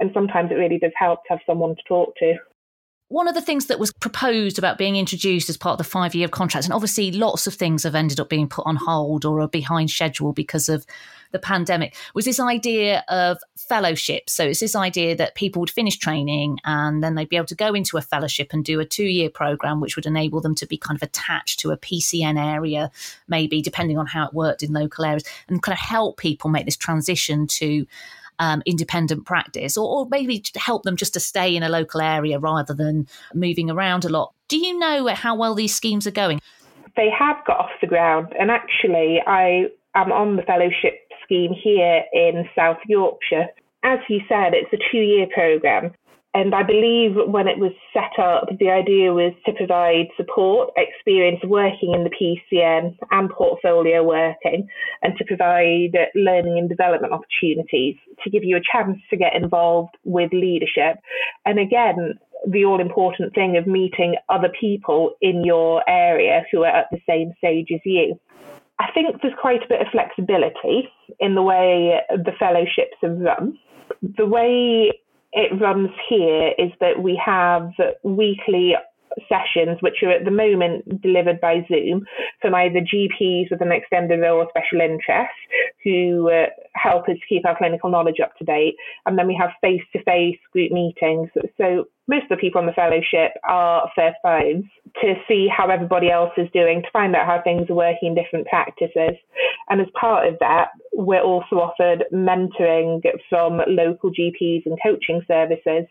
And 0.00 0.10
sometimes 0.14 0.50
it 0.50 0.54
really 0.54 0.78
does 0.78 0.92
help 0.96 1.24
to 1.24 1.30
have 1.30 1.40
someone 1.46 1.76
to 1.76 1.82
talk 1.88 2.14
to. 2.16 2.34
One 3.10 3.26
of 3.26 3.34
the 3.34 3.40
things 3.40 3.66
that 3.66 3.78
was 3.78 3.90
proposed 3.90 4.58
about 4.58 4.76
being 4.76 4.96
introduced 4.96 5.48
as 5.48 5.56
part 5.56 5.72
of 5.72 5.78
the 5.78 5.90
five 5.90 6.14
year 6.14 6.28
contract, 6.28 6.66
and 6.66 6.74
obviously 6.74 7.10
lots 7.10 7.46
of 7.46 7.54
things 7.54 7.84
have 7.84 7.94
ended 7.94 8.20
up 8.20 8.28
being 8.28 8.48
put 8.48 8.66
on 8.66 8.76
hold 8.76 9.24
or 9.24 9.40
are 9.40 9.48
behind 9.48 9.90
schedule 9.90 10.34
because 10.34 10.68
of 10.68 10.84
the 11.32 11.38
pandemic, 11.38 11.96
was 12.14 12.26
this 12.26 12.38
idea 12.38 13.04
of 13.08 13.38
fellowship. 13.56 14.28
So 14.28 14.44
it's 14.44 14.60
this 14.60 14.76
idea 14.76 15.16
that 15.16 15.36
people 15.36 15.60
would 15.60 15.70
finish 15.70 15.96
training 15.96 16.58
and 16.64 17.02
then 17.02 17.14
they'd 17.14 17.30
be 17.30 17.36
able 17.36 17.46
to 17.46 17.54
go 17.54 17.72
into 17.72 17.96
a 17.96 18.02
fellowship 18.02 18.48
and 18.52 18.62
do 18.62 18.78
a 18.78 18.84
two 18.84 19.06
year 19.06 19.30
program, 19.30 19.80
which 19.80 19.96
would 19.96 20.06
enable 20.06 20.42
them 20.42 20.54
to 20.56 20.66
be 20.66 20.76
kind 20.76 20.98
of 20.98 21.02
attached 21.02 21.60
to 21.60 21.70
a 21.70 21.78
PCN 21.78 22.38
area, 22.38 22.90
maybe 23.26 23.62
depending 23.62 23.96
on 23.96 24.06
how 24.06 24.26
it 24.26 24.34
worked 24.34 24.62
in 24.62 24.74
local 24.74 25.06
areas, 25.06 25.24
and 25.48 25.62
kind 25.62 25.72
of 25.72 25.80
help 25.80 26.18
people 26.18 26.50
make 26.50 26.66
this 26.66 26.76
transition 26.76 27.46
to 27.46 27.86
um, 28.38 28.62
independent 28.66 29.26
practice, 29.26 29.76
or, 29.76 29.88
or 29.88 30.08
maybe 30.10 30.42
help 30.56 30.82
them 30.82 30.96
just 30.96 31.14
to 31.14 31.20
stay 31.20 31.54
in 31.54 31.62
a 31.62 31.68
local 31.68 32.00
area 32.00 32.38
rather 32.38 32.74
than 32.74 33.06
moving 33.34 33.70
around 33.70 34.04
a 34.04 34.08
lot. 34.08 34.32
Do 34.48 34.56
you 34.56 34.78
know 34.78 35.08
how 35.08 35.36
well 35.36 35.54
these 35.54 35.74
schemes 35.74 36.06
are 36.06 36.12
going? 36.12 36.40
They 36.96 37.10
have 37.16 37.36
got 37.46 37.58
off 37.58 37.70
the 37.80 37.86
ground, 37.86 38.34
and 38.38 38.50
actually, 38.50 39.20
I 39.26 39.66
am 39.94 40.10
on 40.12 40.36
the 40.36 40.42
fellowship 40.42 41.00
scheme 41.24 41.52
here 41.52 42.02
in 42.12 42.48
South 42.56 42.78
Yorkshire. 42.86 43.46
As 43.84 43.98
you 44.08 44.20
said, 44.28 44.54
it's 44.54 44.72
a 44.72 44.78
two 44.90 44.98
year 44.98 45.26
programme. 45.32 45.92
And 46.38 46.54
I 46.54 46.62
believe 46.62 47.16
when 47.26 47.48
it 47.48 47.58
was 47.58 47.72
set 47.92 48.16
up, 48.22 48.46
the 48.60 48.70
idea 48.70 49.12
was 49.12 49.32
to 49.44 49.52
provide 49.54 50.06
support, 50.16 50.70
experience 50.76 51.40
working 51.42 51.94
in 51.94 52.04
the 52.04 52.14
PCN 52.14 52.96
and 53.10 53.28
portfolio 53.28 54.04
working, 54.04 54.68
and 55.02 55.18
to 55.18 55.24
provide 55.24 55.98
learning 56.14 56.56
and 56.56 56.68
development 56.68 57.12
opportunities 57.12 57.96
to 58.22 58.30
give 58.30 58.44
you 58.44 58.56
a 58.56 58.60
chance 58.72 58.98
to 59.10 59.16
get 59.16 59.34
involved 59.34 59.96
with 60.04 60.32
leadership. 60.32 61.02
And 61.44 61.58
again, 61.58 62.14
the 62.46 62.64
all 62.64 62.80
important 62.80 63.34
thing 63.34 63.56
of 63.56 63.66
meeting 63.66 64.14
other 64.28 64.52
people 64.60 65.16
in 65.20 65.44
your 65.44 65.82
area 65.90 66.44
who 66.52 66.62
are 66.62 66.68
at 66.68 66.86
the 66.92 67.00
same 67.04 67.32
stage 67.38 67.70
as 67.74 67.80
you. 67.84 68.14
I 68.78 68.92
think 68.94 69.22
there's 69.22 69.34
quite 69.40 69.64
a 69.64 69.68
bit 69.68 69.80
of 69.80 69.88
flexibility 69.90 70.88
in 71.18 71.34
the 71.34 71.42
way 71.42 71.98
the 72.08 72.30
fellowships 72.38 72.94
are 73.02 73.12
run. 73.12 73.58
The 74.16 74.26
way 74.26 74.92
it 75.32 75.60
runs 75.60 75.90
here 76.08 76.52
is 76.58 76.72
that 76.80 77.02
we 77.02 77.20
have 77.24 77.70
weekly 78.02 78.74
sessions, 79.28 79.78
which 79.80 80.02
are 80.02 80.10
at 80.10 80.24
the 80.24 80.30
moment 80.30 81.02
delivered 81.02 81.40
by 81.40 81.66
Zoom 81.68 82.04
from 82.40 82.54
either 82.54 82.80
GPs 82.80 83.50
with 83.50 83.60
an 83.60 83.72
extended 83.72 84.20
role 84.20 84.38
or 84.38 84.48
special 84.50 84.80
interest 84.80 85.34
who 85.84 86.30
uh, 86.30 86.46
help 86.74 87.08
us 87.08 87.16
keep 87.28 87.46
our 87.46 87.56
clinical 87.56 87.90
knowledge 87.90 88.20
up 88.22 88.36
to 88.36 88.44
date. 88.44 88.74
And 89.06 89.18
then 89.18 89.26
we 89.26 89.38
have 89.40 89.50
face 89.60 89.82
to 89.92 90.02
face 90.04 90.38
group 90.52 90.72
meetings. 90.72 91.30
So 91.56 91.86
most 92.08 92.22
of 92.24 92.30
the 92.30 92.36
people 92.36 92.58
on 92.58 92.66
the 92.66 92.72
fellowship 92.72 93.32
are 93.46 93.90
first 93.94 94.16
fives 94.22 94.64
to 95.02 95.14
see 95.28 95.46
how 95.54 95.68
everybody 95.68 96.10
else 96.10 96.32
is 96.38 96.48
doing, 96.54 96.82
to 96.82 96.88
find 96.90 97.14
out 97.14 97.26
how 97.26 97.40
things 97.44 97.68
are 97.68 97.74
working 97.74 98.08
in 98.08 98.14
different 98.14 98.46
practices. 98.46 99.14
And 99.68 99.80
as 99.82 99.86
part 99.98 100.26
of 100.26 100.38
that, 100.40 100.68
we're 100.94 101.22
also 101.22 101.56
offered 101.56 102.04
mentoring 102.12 103.02
from 103.28 103.60
local 103.68 104.10
GPs 104.10 104.62
and 104.64 104.78
coaching 104.82 105.20
services, 105.28 105.84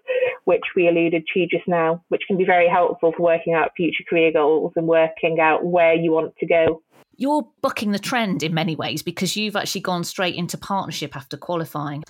which 0.46 0.64
we 0.76 0.88
alluded 0.88 1.24
to 1.34 1.46
just 1.46 1.68
now, 1.68 2.04
which 2.10 2.24
can 2.28 2.38
be 2.38 2.46
very 2.46 2.68
helpful 2.68 3.14
for 3.16 3.22
working 3.22 3.54
out 3.54 3.72
future 3.78 4.04
career 4.10 4.32
goals 4.34 4.74
and 4.76 4.88
working 4.88 5.40
out 5.40 5.64
where 5.64 5.94
you 5.94 6.12
want 6.12 6.36
to 6.40 6.48
go 6.48 6.82
you're 7.20 7.48
bucking 7.64 7.94
the 7.94 8.00
trend 8.00 8.44
in 8.44 8.54
many 8.54 8.76
ways 8.76 9.02
because 9.02 9.36
you've 9.36 9.56
actually 9.56 9.82
gone 9.82 10.04
straight 10.04 10.36
into 10.36 10.56
partnership 10.56 11.16
after 11.16 11.36
qualifying. 11.36 12.04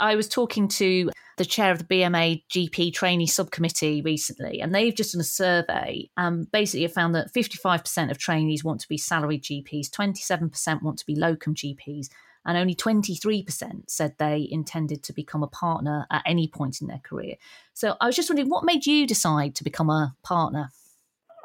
I 0.00 0.16
was 0.16 0.28
talking 0.28 0.66
to 0.68 1.10
the 1.38 1.44
chair 1.44 1.72
of 1.72 1.78
the 1.78 1.84
BMA 1.84 2.42
GP 2.50 2.92
trainee 2.92 3.26
subcommittee 3.26 4.02
recently, 4.02 4.60
and 4.60 4.74
they've 4.74 4.94
just 4.94 5.12
done 5.12 5.20
a 5.20 5.24
survey. 5.24 6.10
Um, 6.16 6.46
basically, 6.52 6.82
have 6.82 6.92
found 6.92 7.14
that 7.14 7.32
55% 7.32 8.10
of 8.10 8.18
trainees 8.18 8.62
want 8.62 8.80
to 8.80 8.88
be 8.88 8.98
salaried 8.98 9.42
GPs, 9.42 9.88
27% 9.90 10.82
want 10.82 10.98
to 10.98 11.06
be 11.06 11.14
locum 11.14 11.54
GPs, 11.54 12.08
and 12.44 12.56
only 12.56 12.74
23% 12.74 13.90
said 13.90 14.14
they 14.18 14.48
intended 14.50 15.02
to 15.04 15.12
become 15.12 15.42
a 15.42 15.48
partner 15.48 16.06
at 16.10 16.22
any 16.26 16.48
point 16.48 16.80
in 16.80 16.86
their 16.86 17.00
career. 17.04 17.36
So 17.74 17.96
I 18.00 18.06
was 18.06 18.16
just 18.16 18.30
wondering, 18.30 18.48
what 18.48 18.64
made 18.64 18.86
you 18.86 19.06
decide 19.06 19.54
to 19.56 19.64
become 19.64 19.90
a 19.90 20.14
partner? 20.22 20.70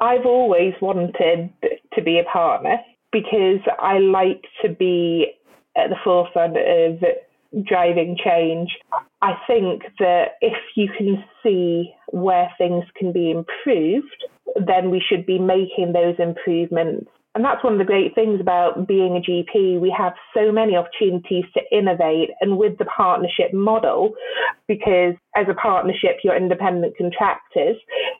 I've 0.00 0.26
always 0.26 0.74
wanted 0.80 1.50
to 1.94 2.02
be 2.02 2.18
a 2.18 2.24
partner 2.30 2.76
because 3.12 3.60
I 3.78 3.98
like 3.98 4.44
to 4.62 4.68
be 4.68 5.26
at 5.76 5.88
the 5.90 5.96
forefront 6.02 6.56
of 6.56 7.04
driving 7.62 8.16
change. 8.22 8.70
I 9.22 9.34
think 9.46 9.82
that 9.98 10.36
if 10.40 10.56
you 10.76 10.88
can 10.96 11.22
see 11.42 11.94
where 12.08 12.50
things 12.58 12.84
can 12.96 13.12
be 13.12 13.30
improved, 13.30 14.24
then 14.66 14.90
we 14.90 15.02
should 15.06 15.26
be 15.26 15.38
making 15.38 15.92
those 15.92 16.16
improvements 16.18 17.10
And 17.34 17.44
that's 17.44 17.64
one 17.64 17.72
of 17.72 17.80
the 17.80 17.84
great 17.84 18.14
things 18.14 18.40
about 18.40 18.86
being 18.86 19.16
a 19.16 19.20
GP. 19.20 19.80
We 19.80 19.92
have 19.96 20.12
so 20.32 20.52
many 20.52 20.76
opportunities 20.76 21.44
to 21.54 21.76
innovate. 21.76 22.30
And 22.40 22.56
with 22.58 22.78
the 22.78 22.84
partnership 22.84 23.52
model, 23.52 24.14
because 24.68 25.14
as 25.34 25.46
a 25.50 25.54
partnership, 25.54 26.18
you're 26.22 26.36
independent 26.36 26.96
contractors, 26.96 27.76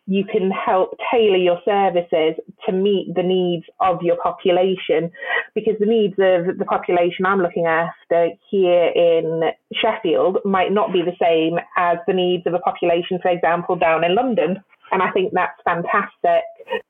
you 0.07 0.25
can 0.25 0.51
help 0.51 0.99
tailor 1.13 1.37
your 1.37 1.61
services 1.65 2.35
to 2.67 2.73
meet 2.73 3.15
the 3.15 3.23
needs 3.23 3.65
of 3.81 4.03
your 4.03 4.17
population. 4.21 5.13
Because 5.55 5.75
the 5.79 5.87
needs 5.87 6.15
of 6.19 6.59
the 6.59 6.65
population 6.65 7.25
I'm 7.25 7.41
looking 7.41 7.67
after 7.67 8.31
here 8.51 8.91
in 8.97 9.43
Sheffield 9.81 10.39
might 10.45 10.73
not 10.73 10.93
be 10.93 11.03
the 11.03 11.17
same 11.23 11.61
as 11.77 11.99
the 12.09 12.15
needs 12.15 12.47
of 12.47 12.55
a 12.55 12.59
population, 12.59 13.21
for 13.23 13.31
example, 13.31 13.77
down 13.77 14.03
in 14.03 14.17
London. 14.17 14.57
And 14.95 15.03
I 15.03 15.11
think 15.11 15.33
that's 15.35 15.61
fantastic. 15.65 16.45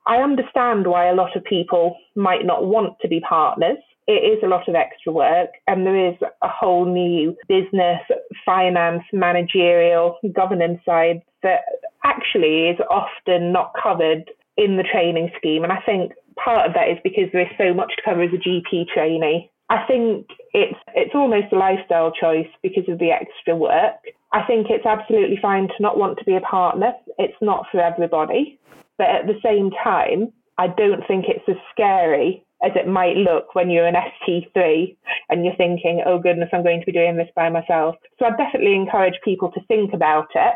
I 0.05 0.17
understand 0.17 0.85
why 0.85 1.09
a 1.09 1.15
lot 1.15 1.35
of 1.35 1.43
people 1.43 1.97
might 2.15 2.45
not 2.45 2.67
want 2.67 2.99
to 3.01 3.07
be 3.07 3.19
partners. 3.27 3.79
It 4.05 4.21
is 4.21 4.43
a 4.43 4.47
lot 4.47 4.69
of 4.69 4.75
extra 4.75 5.11
work, 5.11 5.49
and 5.65 5.87
there 5.87 6.09
is 6.09 6.15
a 6.21 6.47
whole 6.47 6.85
new 6.85 7.35
business, 7.47 7.99
finance, 8.45 9.01
managerial, 9.11 10.19
governance 10.35 10.81
side 10.85 11.23
that 11.41 11.61
actually 12.03 12.67
is 12.67 12.77
often 12.91 13.51
not 13.51 13.73
covered 13.81 14.29
in 14.55 14.77
the 14.77 14.83
training 14.83 15.31
scheme. 15.35 15.63
And 15.63 15.73
I 15.73 15.81
think 15.83 16.11
part 16.35 16.67
of 16.67 16.75
that 16.75 16.89
is 16.89 16.99
because 17.03 17.31
there 17.33 17.41
is 17.41 17.57
so 17.57 17.73
much 17.73 17.91
to 17.95 18.03
cover 18.05 18.21
as 18.21 18.29
a 18.31 18.37
GP 18.37 18.85
trainee. 18.93 19.49
I 19.69 19.85
think 19.87 20.27
it's 20.53 20.77
it's 20.93 21.15
almost 21.15 21.51
a 21.51 21.57
lifestyle 21.57 22.11
choice 22.11 22.47
because 22.61 22.87
of 22.87 22.99
the 22.99 23.11
extra 23.11 23.55
work. 23.55 23.95
I 24.31 24.43
think 24.45 24.67
it's 24.69 24.85
absolutely 24.85 25.39
fine 25.41 25.67
to 25.67 25.73
not 25.81 25.97
want 25.97 26.19
to 26.19 26.25
be 26.25 26.35
a 26.35 26.41
partner. 26.41 26.93
It's 27.17 27.37
not 27.41 27.65
for 27.71 27.79
everybody. 27.81 28.59
But 28.97 29.09
at 29.09 29.27
the 29.27 29.39
same 29.43 29.71
time, 29.83 30.31
I 30.57 30.67
don't 30.67 31.05
think 31.07 31.25
it's 31.27 31.43
as 31.49 31.57
scary 31.71 32.45
as 32.63 32.71
it 32.75 32.87
might 32.87 33.17
look 33.17 33.53
when 33.53 33.69
you're 33.69 33.85
an 33.85 33.95
ST3 33.95 34.95
and 35.29 35.43
you're 35.43 35.55
thinking, 35.55 36.01
oh 36.05 36.19
goodness, 36.19 36.49
I'm 36.53 36.63
going 36.63 36.79
to 36.79 36.85
be 36.85 36.91
doing 36.91 37.17
this 37.17 37.29
by 37.35 37.49
myself. 37.49 37.95
So 38.17 38.25
I 38.25 38.29
definitely 38.31 38.75
encourage 38.75 39.19
people 39.23 39.51
to 39.51 39.61
think 39.67 39.93
about 39.93 40.29
it 40.33 40.55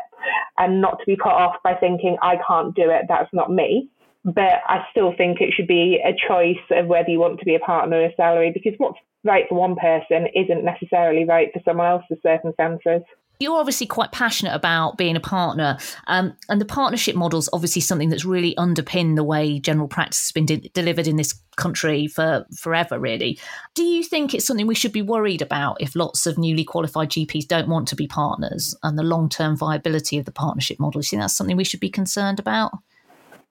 and 0.56 0.80
not 0.80 0.98
to 0.98 1.06
be 1.06 1.16
put 1.16 1.32
off 1.32 1.56
by 1.62 1.74
thinking, 1.74 2.16
I 2.22 2.36
can't 2.46 2.74
do 2.74 2.90
it, 2.90 3.04
that's 3.08 3.32
not 3.32 3.52
me. 3.52 3.88
But 4.24 4.60
I 4.66 4.84
still 4.90 5.14
think 5.16 5.40
it 5.40 5.54
should 5.54 5.66
be 5.66 5.98
a 6.04 6.12
choice 6.28 6.62
of 6.70 6.86
whether 6.86 7.08
you 7.08 7.18
want 7.18 7.38
to 7.38 7.44
be 7.44 7.54
a 7.54 7.60
partner 7.60 7.98
or 7.98 8.06
a 8.06 8.14
salary 8.16 8.50
because 8.52 8.74
what's 8.78 8.98
right 9.24 9.44
for 9.48 9.54
one 9.54 9.76
person 9.76 10.26
isn't 10.34 10.64
necessarily 10.64 11.24
right 11.24 11.48
for 11.52 11.60
someone 11.64 11.86
else's 11.86 12.18
circumstances 12.22 13.02
you're 13.40 13.58
obviously 13.58 13.86
quite 13.86 14.12
passionate 14.12 14.54
about 14.54 14.98
being 14.98 15.16
a 15.16 15.20
partner, 15.20 15.78
um, 16.06 16.36
and 16.50 16.60
the 16.60 16.66
partnership 16.66 17.16
model 17.16 17.38
is 17.38 17.48
obviously 17.54 17.80
something 17.80 18.10
that's 18.10 18.24
really 18.24 18.54
underpinned 18.58 19.16
the 19.16 19.24
way 19.24 19.58
general 19.58 19.88
practice 19.88 20.20
has 20.20 20.32
been 20.32 20.44
de- 20.44 20.70
delivered 20.74 21.08
in 21.08 21.16
this 21.16 21.32
country 21.56 22.06
for 22.06 22.44
forever. 22.54 23.00
Really, 23.00 23.38
do 23.74 23.82
you 23.82 24.04
think 24.04 24.34
it's 24.34 24.46
something 24.46 24.66
we 24.66 24.74
should 24.74 24.92
be 24.92 25.00
worried 25.00 25.40
about 25.40 25.80
if 25.80 25.96
lots 25.96 26.26
of 26.26 26.36
newly 26.36 26.64
qualified 26.64 27.08
GPs 27.08 27.48
don't 27.48 27.68
want 27.68 27.88
to 27.88 27.96
be 27.96 28.06
partners, 28.06 28.76
and 28.82 28.98
the 28.98 29.02
long-term 29.02 29.56
viability 29.56 30.18
of 30.18 30.26
the 30.26 30.32
partnership 30.32 30.78
model? 30.78 31.00
Do 31.00 31.06
you 31.06 31.08
think 31.08 31.22
that's 31.22 31.36
something 31.36 31.56
we 31.56 31.64
should 31.64 31.80
be 31.80 31.90
concerned 31.90 32.38
about? 32.38 32.72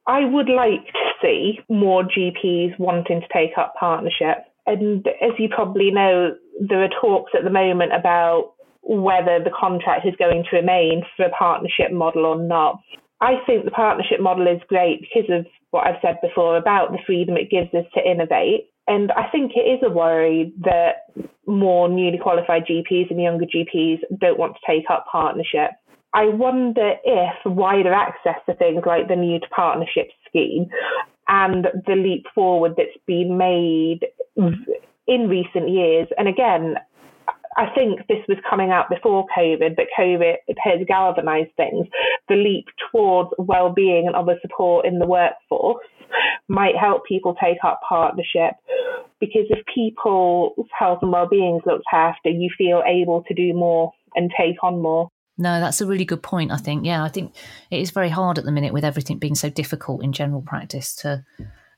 I 0.10 0.26
would 0.26 0.50
like 0.50 0.86
to 0.88 1.12
see 1.22 1.60
more 1.70 2.04
GPs 2.04 2.80
wanting 2.80 3.22
to 3.22 3.28
take 3.32 3.56
up 3.60 3.76
partnership. 3.80 4.38
And 4.66 5.06
as 5.22 5.34
you 5.38 5.50
probably 5.50 5.92
know, 5.92 6.32
there 6.60 6.84
are 6.84 6.90
talks 7.00 7.34
at 7.38 7.44
the 7.44 7.52
moment 7.52 7.94
about 7.94 8.54
whether 8.82 9.38
the 9.38 9.52
contract 9.52 10.08
is 10.08 10.16
going 10.18 10.46
to 10.50 10.58
remain 10.58 11.04
for 11.16 11.28
a 11.28 11.30
partnership 11.30 11.92
model 11.92 12.26
or 12.26 12.42
not. 12.42 12.82
I 13.22 13.36
think 13.46 13.66
the 13.66 13.72
partnership 13.72 14.20
model 14.20 14.48
is 14.48 14.62
great 14.68 15.02
because 15.02 15.30
of 15.30 15.46
what 15.70 15.86
I've 15.86 16.02
said 16.02 16.18
before 16.24 16.58
about 16.58 16.92
the 16.92 16.98
freedom 17.06 17.38
it 17.38 17.52
gives 17.52 17.72
us 17.76 17.86
to 17.94 18.02
innovate. 18.02 18.72
And 18.88 19.12
I 19.12 19.30
think 19.30 19.52
it 19.56 19.70
is 19.70 19.82
a 19.84 19.92
worry 19.92 20.52
that 20.62 21.14
more 21.46 21.88
newly 21.88 22.18
qualified 22.18 22.64
GPs 22.66 23.12
and 23.12 23.22
younger 23.22 23.46
GPs 23.46 24.00
don't 24.20 24.40
want 24.40 24.56
to 24.56 24.74
take 24.74 24.90
up 24.90 25.06
partnership. 25.12 25.70
I 26.14 26.26
wonder 26.26 26.94
if 27.04 27.36
wider 27.46 27.94
access 27.94 28.36
to 28.48 28.56
things 28.56 28.84
like 28.86 29.08
the 29.08 29.16
new 29.16 29.40
partnership 29.56 30.08
scheme 30.28 30.68
and 31.28 31.68
the 31.86 31.96
leap 31.96 32.26
forward 32.34 32.74
that's 32.78 32.98
been 33.06 33.38
made 33.38 34.00
in 35.08 35.30
recent 35.30 35.70
years, 35.70 36.08
and 36.18 36.28
again, 36.28 36.76
I 37.58 37.66
think 37.76 38.00
this 38.08 38.24
was 38.30 38.38
coming 38.50 38.72
out 38.72 38.90
before 38.90 39.26
COVID, 39.38 39.76
but 39.76 39.88
COVID 39.98 40.36
has 40.60 40.80
galvanised 40.88 41.52
things. 41.58 41.88
The 42.30 42.36
leap 42.36 42.66
towards 42.92 43.32
well-being 43.38 44.08
and 44.08 44.16
other 44.16 44.40
support 44.42 44.86
in 44.86 45.00
the 45.00 45.06
workforce 45.06 45.86
might 46.48 46.78
help 46.80 47.06
people 47.06 47.36
take 47.36 47.58
up 47.64 47.82
partnership 47.88 48.54
because 49.20 49.46
if 49.50 49.66
people's 49.74 50.68
health 50.78 51.00
and 51.02 51.12
well-being 51.12 51.58
is 51.58 51.62
looked 51.66 51.84
after, 51.92 52.30
you 52.30 52.50
feel 52.58 52.82
able 52.88 53.24
to 53.28 53.34
do 53.34 53.54
more 53.54 53.92
and 54.16 54.32
take 54.40 54.64
on 54.64 54.82
more. 54.82 55.10
No, 55.40 55.62
that's 55.62 55.80
a 55.80 55.86
really 55.86 56.06
good 56.06 56.22
point. 56.22 56.52
I 56.52 56.58
think, 56.58 56.86
yeah, 56.86 57.02
I 57.02 57.08
think 57.08 57.34
it 57.72 57.80
is 57.80 57.92
very 57.92 58.10
hard 58.10 58.38
at 58.38 58.44
the 58.44 58.52
minute 58.52 58.74
with 58.74 58.84
everything 58.84 59.18
being 59.18 59.36
so 59.36 59.50
difficult 59.50 60.04
in 60.04 60.12
general 60.12 60.42
practice 60.42 60.94
to 60.98 61.26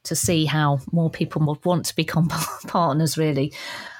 to 0.04 0.16
see 0.16 0.46
how 0.46 0.80
more 0.92 1.12
people 1.12 1.46
would 1.46 1.64
want 1.64 1.86
to 1.86 1.96
become 1.96 2.28
partners, 2.68 3.20
really. 3.20 3.54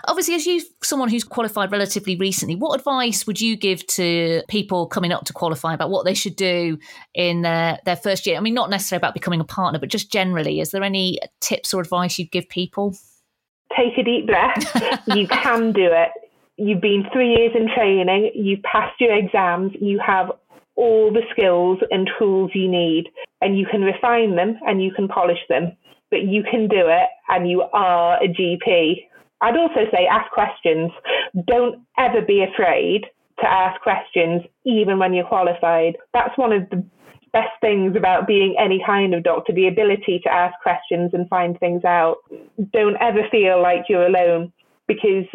Obviously, 0.08 0.34
as 0.34 0.48
you, 0.48 0.64
someone 0.82 1.10
who's 1.10 1.24
qualified 1.24 1.72
relatively 1.72 2.16
recently, 2.16 2.56
what 2.56 2.76
advice 2.76 3.28
would 3.28 3.40
you 3.40 3.56
give 3.56 3.86
to 3.86 4.42
people 4.48 4.88
coming 4.88 5.12
up 5.12 5.26
to 5.26 5.34
qualify 5.34 5.76
about 5.76 5.92
what 5.92 6.06
they 6.06 6.16
should 6.16 6.36
do 6.36 6.80
in 7.14 7.44
their, 7.44 7.78
their 7.86 7.96
first 7.96 8.26
year? 8.26 8.36
I 8.36 8.40
mean, 8.40 8.56
not 8.56 8.72
necessarily 8.72 9.02
about 9.02 9.14
becoming 9.14 9.42
a 9.42 9.46
partner, 9.46 9.78
but 9.78 9.90
just 9.90 10.12
generally, 10.12 10.60
is 10.60 10.72
there 10.72 10.82
any 10.82 11.20
tips 11.40 11.72
or 11.72 11.82
advice 11.82 12.18
you'd 12.18 12.32
give 12.32 12.50
people? 12.50 12.96
Take 13.78 13.96
a 14.00 14.04
deep 14.04 14.26
breath. 14.26 15.06
you 15.16 15.28
can 15.28 15.72
do 15.72 15.86
it. 15.86 16.10
You've 16.62 16.82
been 16.82 17.06
three 17.12 17.30
years 17.36 17.52
in 17.56 17.68
training, 17.76 18.32
you've 18.36 18.62
passed 18.62 19.00
your 19.00 19.18
exams, 19.18 19.72
you 19.82 20.00
have 20.06 20.32
all 20.76 21.12
the 21.12 21.24
skills 21.32 21.80
and 21.90 22.10
tools 22.18 22.52
you 22.54 22.70
need, 22.70 23.06
and 23.42 23.58
you 23.58 23.66
can 23.66 23.82
refine 23.82 24.36
them 24.36 24.60
and 24.68 24.82
you 24.82 24.92
can 24.94 25.08
polish 25.08 25.40
them 25.50 25.76
but 26.12 26.24
you 26.24 26.44
can 26.44 26.68
do 26.68 26.84
it 26.88 27.10
and 27.30 27.50
you 27.50 27.64
are 27.74 28.22
a 28.22 28.28
GP. 28.28 29.08
I'd 29.40 29.58
also 29.58 29.90
say 29.92 30.06
ask 30.06 30.30
questions. 30.32 30.92
Don't 31.48 31.82
ever 31.98 32.22
be 32.22 32.44
afraid 32.44 33.06
to 33.40 33.50
ask 33.50 33.82
questions, 33.82 34.44
even 34.66 35.00
when 35.00 35.14
you're 35.14 35.26
qualified. 35.26 35.98
That's 36.14 36.38
one 36.38 36.52
of 36.52 36.70
the 36.70 36.86
best 37.34 37.50
things 37.62 37.96
about 37.96 38.28
being 38.28 38.56
any 38.60 38.84
kind 38.86 39.16
of 39.16 39.24
doctor 39.24 39.54
the 39.54 39.68
ability 39.68 40.20
to 40.24 40.32
ask 40.32 40.54
questions 40.62 41.12
and 41.14 41.28
find 41.30 41.58
things 41.60 41.84
out. 41.86 42.18
Don't 42.74 42.98
ever 43.00 43.22
feel 43.32 43.64
like 43.64 43.86
you're 43.88 44.06
alone 44.06 44.52
because 44.88 45.26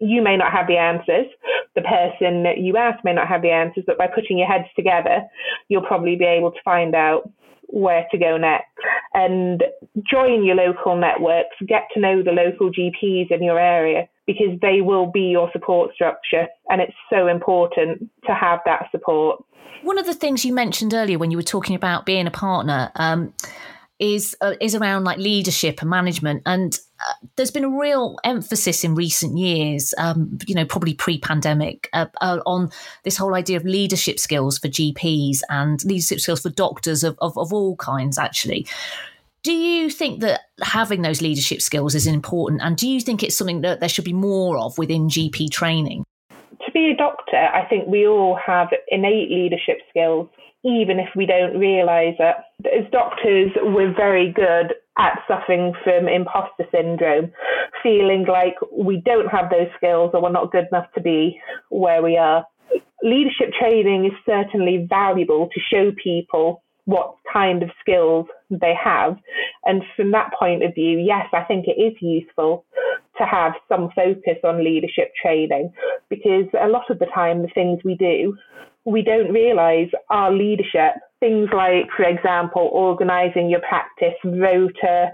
you 0.00 0.22
may 0.22 0.36
not 0.36 0.52
have 0.52 0.66
the 0.66 0.76
answers. 0.76 1.26
The 1.74 1.82
person 1.82 2.42
that 2.42 2.58
you 2.58 2.76
ask 2.76 3.04
may 3.04 3.12
not 3.12 3.28
have 3.28 3.42
the 3.42 3.50
answers, 3.50 3.84
but 3.86 3.98
by 3.98 4.06
putting 4.06 4.38
your 4.38 4.48
heads 4.48 4.68
together, 4.74 5.22
you'll 5.68 5.82
probably 5.82 6.16
be 6.16 6.24
able 6.24 6.50
to 6.50 6.58
find 6.64 6.94
out 6.94 7.30
where 7.68 8.06
to 8.10 8.18
go 8.18 8.36
next 8.36 8.66
and 9.14 9.62
join 10.10 10.44
your 10.44 10.56
local 10.56 10.96
networks, 10.96 11.54
get 11.66 11.82
to 11.92 12.00
know 12.00 12.22
the 12.22 12.32
local 12.32 12.70
GPs 12.70 13.30
in 13.30 13.42
your 13.42 13.58
area 13.58 14.08
because 14.26 14.58
they 14.62 14.80
will 14.80 15.10
be 15.10 15.22
your 15.22 15.50
support 15.52 15.94
structure 15.94 16.46
and 16.70 16.80
it's 16.80 16.94
so 17.10 17.26
important 17.26 18.10
to 18.26 18.34
have 18.34 18.60
that 18.64 18.86
support. 18.90 19.42
One 19.82 19.98
of 19.98 20.06
the 20.06 20.14
things 20.14 20.44
you 20.44 20.52
mentioned 20.52 20.94
earlier 20.94 21.18
when 21.18 21.30
you 21.30 21.36
were 21.36 21.42
talking 21.42 21.76
about 21.76 22.06
being 22.06 22.26
a 22.26 22.30
partner, 22.30 22.90
um, 22.96 23.32
is 23.98 24.36
uh, 24.40 24.54
is 24.60 24.74
around 24.74 25.04
like 25.04 25.18
leadership 25.18 25.80
and 25.80 25.90
management. 25.90 26.42
And 26.46 26.78
uh, 27.00 27.12
there's 27.36 27.50
been 27.50 27.64
a 27.64 27.78
real 27.78 28.18
emphasis 28.24 28.84
in 28.84 28.94
recent 28.94 29.36
years 29.38 29.94
um, 29.98 30.38
you 30.46 30.54
know 30.54 30.64
probably 30.64 30.94
pre-pandemic 30.94 31.88
uh, 31.92 32.06
uh, 32.20 32.40
on 32.46 32.70
this 33.04 33.16
whole 33.16 33.34
idea 33.34 33.56
of 33.56 33.64
leadership 33.64 34.18
skills 34.18 34.58
for 34.58 34.66
gps 34.66 35.40
and 35.48 35.84
leadership 35.84 36.18
skills 36.18 36.40
for 36.40 36.50
doctors 36.50 37.04
of, 37.04 37.16
of, 37.20 37.36
of 37.38 37.52
all 37.52 37.76
kinds 37.76 38.18
actually. 38.18 38.66
Do 39.44 39.52
you 39.52 39.88
think 39.88 40.20
that 40.20 40.40
having 40.62 41.02
those 41.02 41.22
leadership 41.22 41.62
skills 41.62 41.94
is 41.94 42.08
important? 42.08 42.60
And 42.60 42.76
do 42.76 42.88
you 42.88 43.00
think 43.00 43.22
it's 43.22 43.36
something 43.36 43.60
that 43.60 43.78
there 43.78 43.88
should 43.88 44.04
be 44.04 44.12
more 44.12 44.58
of 44.58 44.76
within 44.76 45.08
gp 45.08 45.50
training? 45.50 46.04
To 46.30 46.72
be 46.72 46.90
a 46.90 46.96
doctor 46.96 47.36
i 47.36 47.64
think 47.68 47.86
we 47.86 48.06
all 48.06 48.38
have 48.44 48.68
innate 48.88 49.30
leadership 49.30 49.78
skills 49.88 50.28
even 50.64 50.98
if 50.98 51.08
we 51.14 51.26
don't 51.26 51.58
realise 51.58 52.16
it. 52.18 52.36
As 52.66 52.90
doctors, 52.90 53.50
we're 53.62 53.94
very 53.94 54.32
good 54.32 54.74
at 54.98 55.20
suffering 55.28 55.72
from 55.84 56.08
imposter 56.08 56.64
syndrome, 56.72 57.30
feeling 57.82 58.26
like 58.28 58.56
we 58.72 59.00
don't 59.04 59.28
have 59.28 59.50
those 59.50 59.68
skills 59.76 60.10
or 60.12 60.22
we're 60.22 60.32
not 60.32 60.50
good 60.50 60.66
enough 60.72 60.90
to 60.94 61.00
be 61.00 61.40
where 61.70 62.02
we 62.02 62.16
are. 62.16 62.44
Leadership 63.02 63.52
training 63.58 64.06
is 64.06 64.12
certainly 64.26 64.86
valuable 64.88 65.48
to 65.54 65.60
show 65.72 65.92
people 66.02 66.62
what 66.86 67.14
kind 67.30 67.62
of 67.62 67.70
skills 67.80 68.26
they 68.50 68.72
have. 68.82 69.16
And 69.64 69.82
from 69.94 70.10
that 70.12 70.32
point 70.38 70.64
of 70.64 70.74
view, 70.74 70.98
yes, 70.98 71.26
I 71.32 71.44
think 71.44 71.66
it 71.68 71.80
is 71.80 71.94
useful 72.00 72.64
to 73.18 73.24
have 73.24 73.52
some 73.68 73.90
focus 73.94 74.38
on 74.42 74.64
leadership 74.64 75.12
training 75.20 75.72
because 76.08 76.46
a 76.60 76.68
lot 76.68 76.90
of 76.90 76.98
the 76.98 77.06
time, 77.14 77.42
the 77.42 77.48
things 77.54 77.80
we 77.84 77.94
do 77.94 78.36
we 78.88 79.02
don't 79.02 79.32
realize 79.32 79.88
our 80.10 80.32
leadership 80.32 80.94
things 81.20 81.48
like, 81.52 81.88
for 81.96 82.04
example, 82.04 82.70
organising 82.72 83.50
your 83.50 83.60
practice 83.60 84.14
rota, 84.24 85.10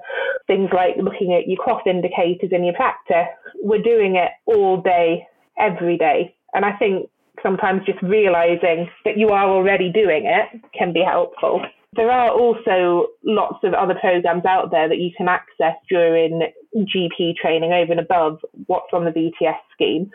things 0.47 0.69
like 0.73 0.97
looking 1.03 1.35
at 1.35 1.49
your 1.49 1.59
QOF 1.65 1.87
indicators 1.87 2.51
in 2.53 2.65
your 2.65 2.75
practice. 2.75 3.33
We're 3.63 3.83
doing 3.83 4.17
it 4.17 4.31
all 4.45 4.81
day, 4.83 5.27
every 5.59 5.97
day. 5.97 6.35
And 6.53 6.65
I 6.65 6.73
think 6.77 7.09
sometimes 7.43 7.83
just 7.87 8.03
realising 8.03 8.89
that 9.05 9.17
you 9.17 9.29
are 9.29 9.49
already 9.49 9.91
doing 9.91 10.27
it 10.27 10.61
can 10.77 10.93
be 10.93 11.03
helpful. 11.03 11.63
There 11.97 12.11
are 12.11 12.31
also 12.31 13.09
lots 13.25 13.63
of 13.63 13.73
other 13.73 13.95
programs 14.01 14.45
out 14.45 14.71
there 14.71 14.89
that 14.89 14.99
you 14.99 15.11
can 15.17 15.29
access 15.29 15.75
during 15.89 16.43
GP 16.77 17.37
training 17.37 17.73
over 17.73 17.93
and 17.93 18.01
above 18.01 18.41
what's 18.67 18.93
on 18.93 19.05
the 19.05 19.11
VTS 19.11 19.59
scheme. 19.73 20.11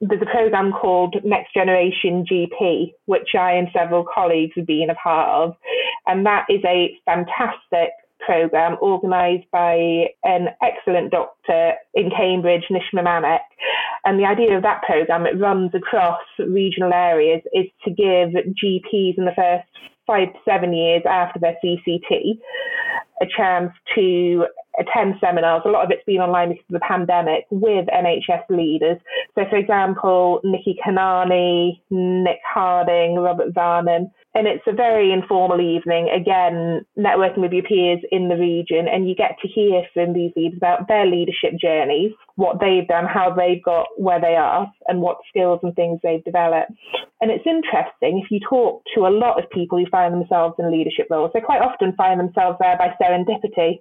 There's 0.00 0.22
a 0.22 0.26
program 0.26 0.72
called 0.72 1.16
Next 1.24 1.54
Generation 1.54 2.24
GP, 2.30 2.92
which 3.06 3.34
I 3.38 3.52
and 3.52 3.68
several 3.72 4.04
colleagues 4.12 4.52
have 4.56 4.66
been 4.66 4.90
a 4.90 4.94
part 4.94 5.28
of, 5.28 5.56
and 6.06 6.26
that 6.26 6.46
is 6.48 6.60
a 6.64 6.96
fantastic 7.04 7.90
program 8.24 8.76
organised 8.80 9.50
by 9.50 10.06
an 10.24 10.48
excellent 10.62 11.10
doctor 11.10 11.72
in 11.94 12.10
Cambridge, 12.10 12.64
Nishma 12.70 13.02
Manek. 13.02 13.40
And 14.04 14.18
the 14.18 14.26
idea 14.26 14.56
of 14.56 14.62
that 14.62 14.82
program, 14.82 15.26
it 15.26 15.38
runs 15.38 15.70
across 15.74 16.20
regional 16.38 16.92
areas, 16.92 17.42
is 17.52 17.66
to 17.84 17.90
give 17.90 18.30
GPs 18.62 19.18
in 19.18 19.24
the 19.24 19.32
first 19.36 19.66
five 20.06 20.32
to 20.32 20.38
seven 20.44 20.72
years 20.72 21.02
after 21.08 21.38
their 21.38 21.56
CCT 21.64 22.38
a 23.22 23.26
chance 23.36 23.72
to 23.94 24.44
attend 24.78 25.14
seminars. 25.20 25.62
A 25.64 25.68
lot 25.68 25.84
of 25.84 25.90
it's 25.90 26.04
been 26.04 26.20
online 26.20 26.50
because 26.50 26.64
of 26.68 26.74
the 26.74 26.86
pandemic 26.86 27.46
with 27.50 27.86
NHS 27.86 28.48
leaders. 28.50 28.98
So, 29.34 29.42
for 29.48 29.56
example, 29.56 30.40
Nikki 30.44 30.76
Kanani, 30.84 31.80
Nick 31.90 32.40
Harding, 32.52 33.16
Robert 33.16 33.54
Varnam. 33.54 34.10
And 34.34 34.46
it's 34.46 34.64
a 34.66 34.72
very 34.72 35.12
informal 35.12 35.60
evening, 35.60 36.08
again, 36.08 36.86
networking 36.98 37.42
with 37.42 37.52
your 37.52 37.64
peers 37.64 38.00
in 38.10 38.28
the 38.28 38.36
region, 38.36 38.88
and 38.88 39.06
you 39.06 39.14
get 39.14 39.36
to 39.42 39.48
hear 39.48 39.82
from 39.92 40.14
these 40.14 40.32
leaders 40.36 40.56
about 40.56 40.88
their 40.88 41.06
leadership 41.06 41.52
journeys, 41.60 42.12
what 42.36 42.60
they've 42.60 42.86
done, 42.88 43.06
how 43.06 43.34
they've 43.34 43.62
got 43.62 43.86
where 43.96 44.20
they 44.20 44.36
are, 44.36 44.70
and 44.88 45.00
what 45.00 45.18
skills 45.28 45.60
and 45.62 45.74
things 45.74 46.00
they've 46.02 46.24
developed. 46.24 46.72
And 47.20 47.30
it's 47.30 47.46
interesting 47.46 48.20
if 48.24 48.30
you 48.30 48.40
talk 48.40 48.82
to 48.96 49.06
a 49.06 49.12
lot 49.12 49.38
of 49.42 49.48
people 49.50 49.78
who 49.78 49.86
find 49.90 50.12
themselves 50.12 50.56
in 50.58 50.70
leadership 50.72 51.06
roles, 51.08 51.30
they 51.32 51.40
quite 51.40 51.62
often 51.62 51.94
find 51.94 52.18
themselves 52.18 52.58
there 52.60 52.76
by 52.76 52.94
serendipity. 53.00 53.80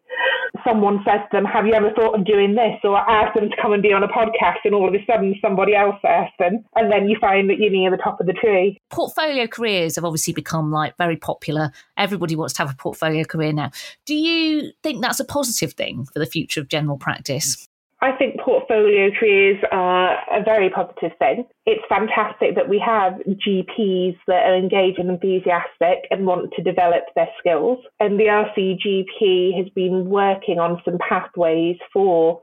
Someone 0.68 1.00
says 1.04 1.22
to 1.32 1.38
them, 1.38 1.46
Have 1.46 1.66
you 1.66 1.74
ever 1.74 1.90
thought 1.96 2.20
of 2.20 2.26
doing 2.26 2.54
this? 2.54 2.78
Or 2.84 2.98
ask 2.98 3.34
them 3.34 3.50
to 3.50 3.56
come 3.60 3.74
and 3.74 3.82
be 3.82 3.94
on 3.94 4.04
a 4.04 4.08
podcast, 4.08 4.62
and 4.64 4.76
all 4.76 4.88
of 4.88 4.94
a 4.94 5.04
sudden 5.08 5.34
somebody 5.42 5.74
else 5.74 5.96
asks 6.06 6.36
them. 6.38 6.64
And 6.76 6.92
then 6.92 7.10
you 7.10 7.18
find 7.20 7.50
that 7.50 7.58
you're 7.58 7.72
near 7.72 7.90
the 7.90 7.98
top 7.98 8.20
of 8.20 8.28
the 8.28 8.34
tree. 8.34 8.78
Portfolio 8.92 9.48
careers 9.48 9.96
have 9.96 10.06
obviously 10.06 10.34
become 10.34 10.72
like 10.72 10.96
very 10.98 11.18
popular. 11.18 11.72
Everybody 11.98 12.36
wants 12.36 12.54
to 12.56 12.64
have 12.64 12.72
a 12.72 12.76
portfolio 12.76 13.24
career 13.24 13.54
now. 13.54 13.72
Do 14.06 14.14
you 14.14 14.72
think 14.84 15.02
that's 15.02 15.20
a 15.20 15.26
positive 15.26 15.74
thing 15.74 16.06
for 16.06 16.20
the 16.20 16.26
future 16.26 16.60
of 16.60 16.68
general 16.68 16.98
practice? 16.98 17.68
I 18.04 18.14
think 18.14 18.40
portfolio 18.40 19.12
careers 19.18 19.64
are 19.72 20.18
a 20.32 20.44
very 20.44 20.72
positive 20.72 21.12
thing. 21.20 21.46
It's 21.68 21.84
fantastic 21.88 22.56
that 22.56 22.68
we 22.68 22.82
have 22.84 23.14
GPs 23.30 24.18
that 24.26 24.44
are 24.48 24.56
engaged 24.56 24.98
and 24.98 25.12
enthusiastic 25.12 26.08
and 26.10 26.26
want 26.26 26.52
to 26.56 26.64
develop 26.64 27.04
their 27.16 27.30
skills. 27.40 27.78
And 28.00 28.20
the 28.20 28.26
RCGP 28.26 29.56
has 29.56 29.70
been 29.76 30.10
working 30.10 30.58
on 30.58 30.82
some 30.84 30.98
pathways 31.08 31.78
for 31.94 32.42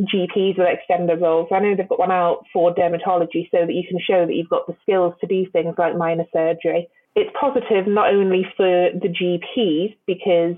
GPs 0.00 0.58
with 0.58 0.66
extended 0.68 1.20
roles. 1.20 1.48
I 1.52 1.60
know 1.60 1.76
they've 1.76 1.88
got 1.88 2.00
one 2.00 2.10
out 2.10 2.44
for 2.52 2.74
dermatology 2.74 3.48
so 3.52 3.64
that 3.66 3.72
you 3.72 3.84
can 3.88 4.00
show 4.04 4.26
that 4.26 4.34
you've 4.34 4.50
got 4.50 4.66
the 4.66 4.76
skills 4.82 5.14
to 5.20 5.28
do 5.28 5.46
things 5.52 5.76
like 5.78 5.96
minor 5.96 6.26
surgery. 6.32 6.88
It's 7.14 7.30
positive 7.40 7.86
not 7.86 8.12
only 8.12 8.44
for 8.56 8.90
the 8.92 9.08
GPs 9.08 9.96
because 10.06 10.56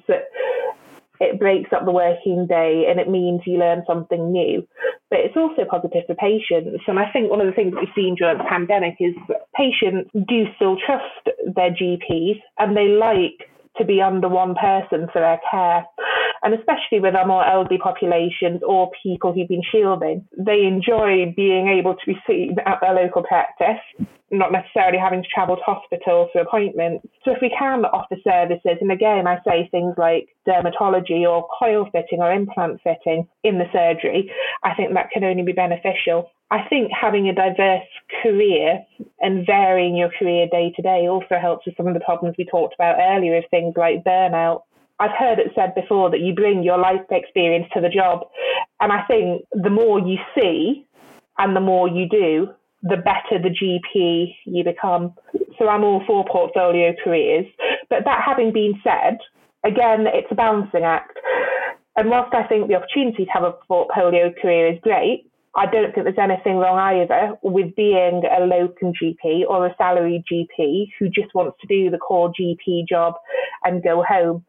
it 1.21 1.39
breaks 1.39 1.71
up 1.73 1.85
the 1.85 1.93
working 1.93 2.47
day 2.47 2.87
and 2.89 3.01
it 3.01 3.09
means 3.09 3.43
you 3.47 3.59
learn 3.59 3.83
something 3.87 4.33
new. 4.33 4.67
But 5.11 5.21
it's 5.21 5.37
also 5.37 5.65
positive 5.69 6.05
for 6.07 6.15
patients. 6.15 6.85
And 6.87 6.99
I 6.99 7.11
think 7.13 7.31
one 7.31 7.41
of 7.41 7.47
the 7.47 7.53
things 7.53 7.73
that 7.73 7.81
we've 7.81 7.95
seen 7.95 8.17
during 8.17 8.39
the 8.39 8.45
pandemic 8.45 8.97
is 9.01 9.15
patients 9.57 10.11
do 10.15 10.45
still 10.57 10.77
trust 10.85 11.37
their 11.55 11.71
GPs 11.71 12.41
and 12.59 12.77
they 12.77 12.89
like 12.89 13.49
to 13.79 13.85
be 13.85 14.03
under 14.03 14.29
one 14.29 14.55
person 14.55 15.09
for 15.13 15.21
their 15.21 15.41
care. 15.51 15.85
And 16.43 16.55
especially 16.55 17.01
with 17.01 17.15
our 17.15 17.27
more 17.27 17.45
elderly 17.47 17.79
populations 17.79 18.61
or 18.67 18.91
people 19.03 19.33
who've 19.33 19.49
been 19.49 19.63
shielding, 19.71 20.27
they 20.37 20.65
enjoy 20.65 21.33
being 21.37 21.69
able 21.69 21.95
to 21.95 22.07
be 22.07 22.17
seen 22.27 22.57
at 22.67 22.79
their 22.81 22.95
local 22.95 23.23
practice 23.23 23.81
not 24.31 24.53
necessarily 24.53 24.99
having 24.99 25.23
to 25.23 25.29
travel 25.29 25.57
to 25.57 25.63
hospital 25.63 26.29
for 26.33 26.41
appointments. 26.41 27.07
So 27.25 27.33
if 27.33 27.39
we 27.41 27.55
can 27.57 27.85
offer 27.87 28.17
services, 28.23 28.79
and 28.81 28.93
again, 28.93 29.27
I 29.27 29.39
say 29.45 29.69
things 29.71 29.95
like 29.97 30.29
dermatology 30.47 31.25
or 31.29 31.49
coil 31.59 31.89
fitting 31.93 32.21
or 32.21 32.33
implant 32.33 32.81
fitting 32.83 33.27
in 33.43 33.59
the 33.59 33.65
surgery, 33.73 34.31
I 34.63 34.75
think 34.75 34.93
that 34.95 35.11
can 35.11 35.25
only 35.25 35.43
be 35.43 35.53
beneficial. 35.53 36.31
I 36.51 36.67
think 36.69 36.91
having 36.93 37.29
a 37.29 37.35
diverse 37.35 37.87
career 38.23 38.81
and 39.21 39.45
varying 39.45 39.97
your 39.97 40.11
career 40.19 40.47
day 40.51 40.73
to 40.77 40.83
day 40.83 41.07
also 41.09 41.39
helps 41.41 41.67
with 41.67 41.77
some 41.77 41.87
of 41.87 41.95
the 41.95 42.01
problems 42.01 42.37
we 42.39 42.47
talked 42.47 42.75
about 42.75 42.97
earlier 42.99 43.37
of 43.37 43.45
things 43.51 43.75
like 43.77 44.05
burnout. 44.05 44.63
I've 45.01 45.17
heard 45.17 45.39
it 45.39 45.53
said 45.55 45.75
before 45.75 46.11
that 46.11 46.21
you 46.21 46.35
bring 46.35 46.63
your 46.63 46.79
life 46.79 47.01
experience 47.11 47.67
to 47.75 47.81
the 47.81 47.89
job. 47.89 48.27
And 48.81 48.93
I 48.93 49.03
think 49.07 49.45
the 49.53 49.71
more 49.71 50.01
you 50.01 50.17
see 50.35 50.87
and 51.39 51.55
the 51.55 51.61
more 51.61 51.89
you 51.89 52.09
do, 52.09 52.49
the 52.83 52.97
better 52.97 53.43
the 53.43 53.51
GP 53.51 54.35
you 54.45 54.65
become. 54.65 55.15
So 55.59 55.69
I'm 55.69 55.85
all 55.85 56.03
for 56.07 56.25
portfolio 56.31 56.95
careers. 57.03 57.47
But 57.89 58.05
that 58.05 58.23
having 58.25 58.53
been 58.53 58.75
said, 58.83 59.19
again, 59.65 60.07
it's 60.07 60.29
a 60.31 60.35
balancing 60.35 60.85
act. 60.85 61.17
And 61.97 62.11
whilst 62.11 62.35
I 62.35 62.47
think 62.47 62.69
the 62.69 62.77
opportunity 62.77 63.25
to 63.25 63.31
have 63.31 63.43
a 63.43 63.55
portfolio 63.67 64.33
career 64.41 64.73
is 64.73 64.79
great, 64.83 65.28
I 65.57 65.67
don't 65.67 65.95
think 65.95 66.05
there's 66.05 66.19
anything 66.19 66.57
wrong 66.57 66.79
either 66.79 67.37
with 67.43 67.75
being 67.75 68.23
a 68.25 68.45
locum 68.45 68.93
GP 68.93 69.45
or 69.49 69.67
a 69.67 69.75
salaried 69.77 70.23
GP 70.31 70.89
who 70.99 71.09
just 71.09 71.35
wants 71.35 71.57
to 71.61 71.67
do 71.67 71.91
the 71.91 71.99
core 71.99 72.33
GP 72.39 72.87
job 72.89 73.15
and 73.65 73.83
go 73.83 74.05
home. 74.07 74.45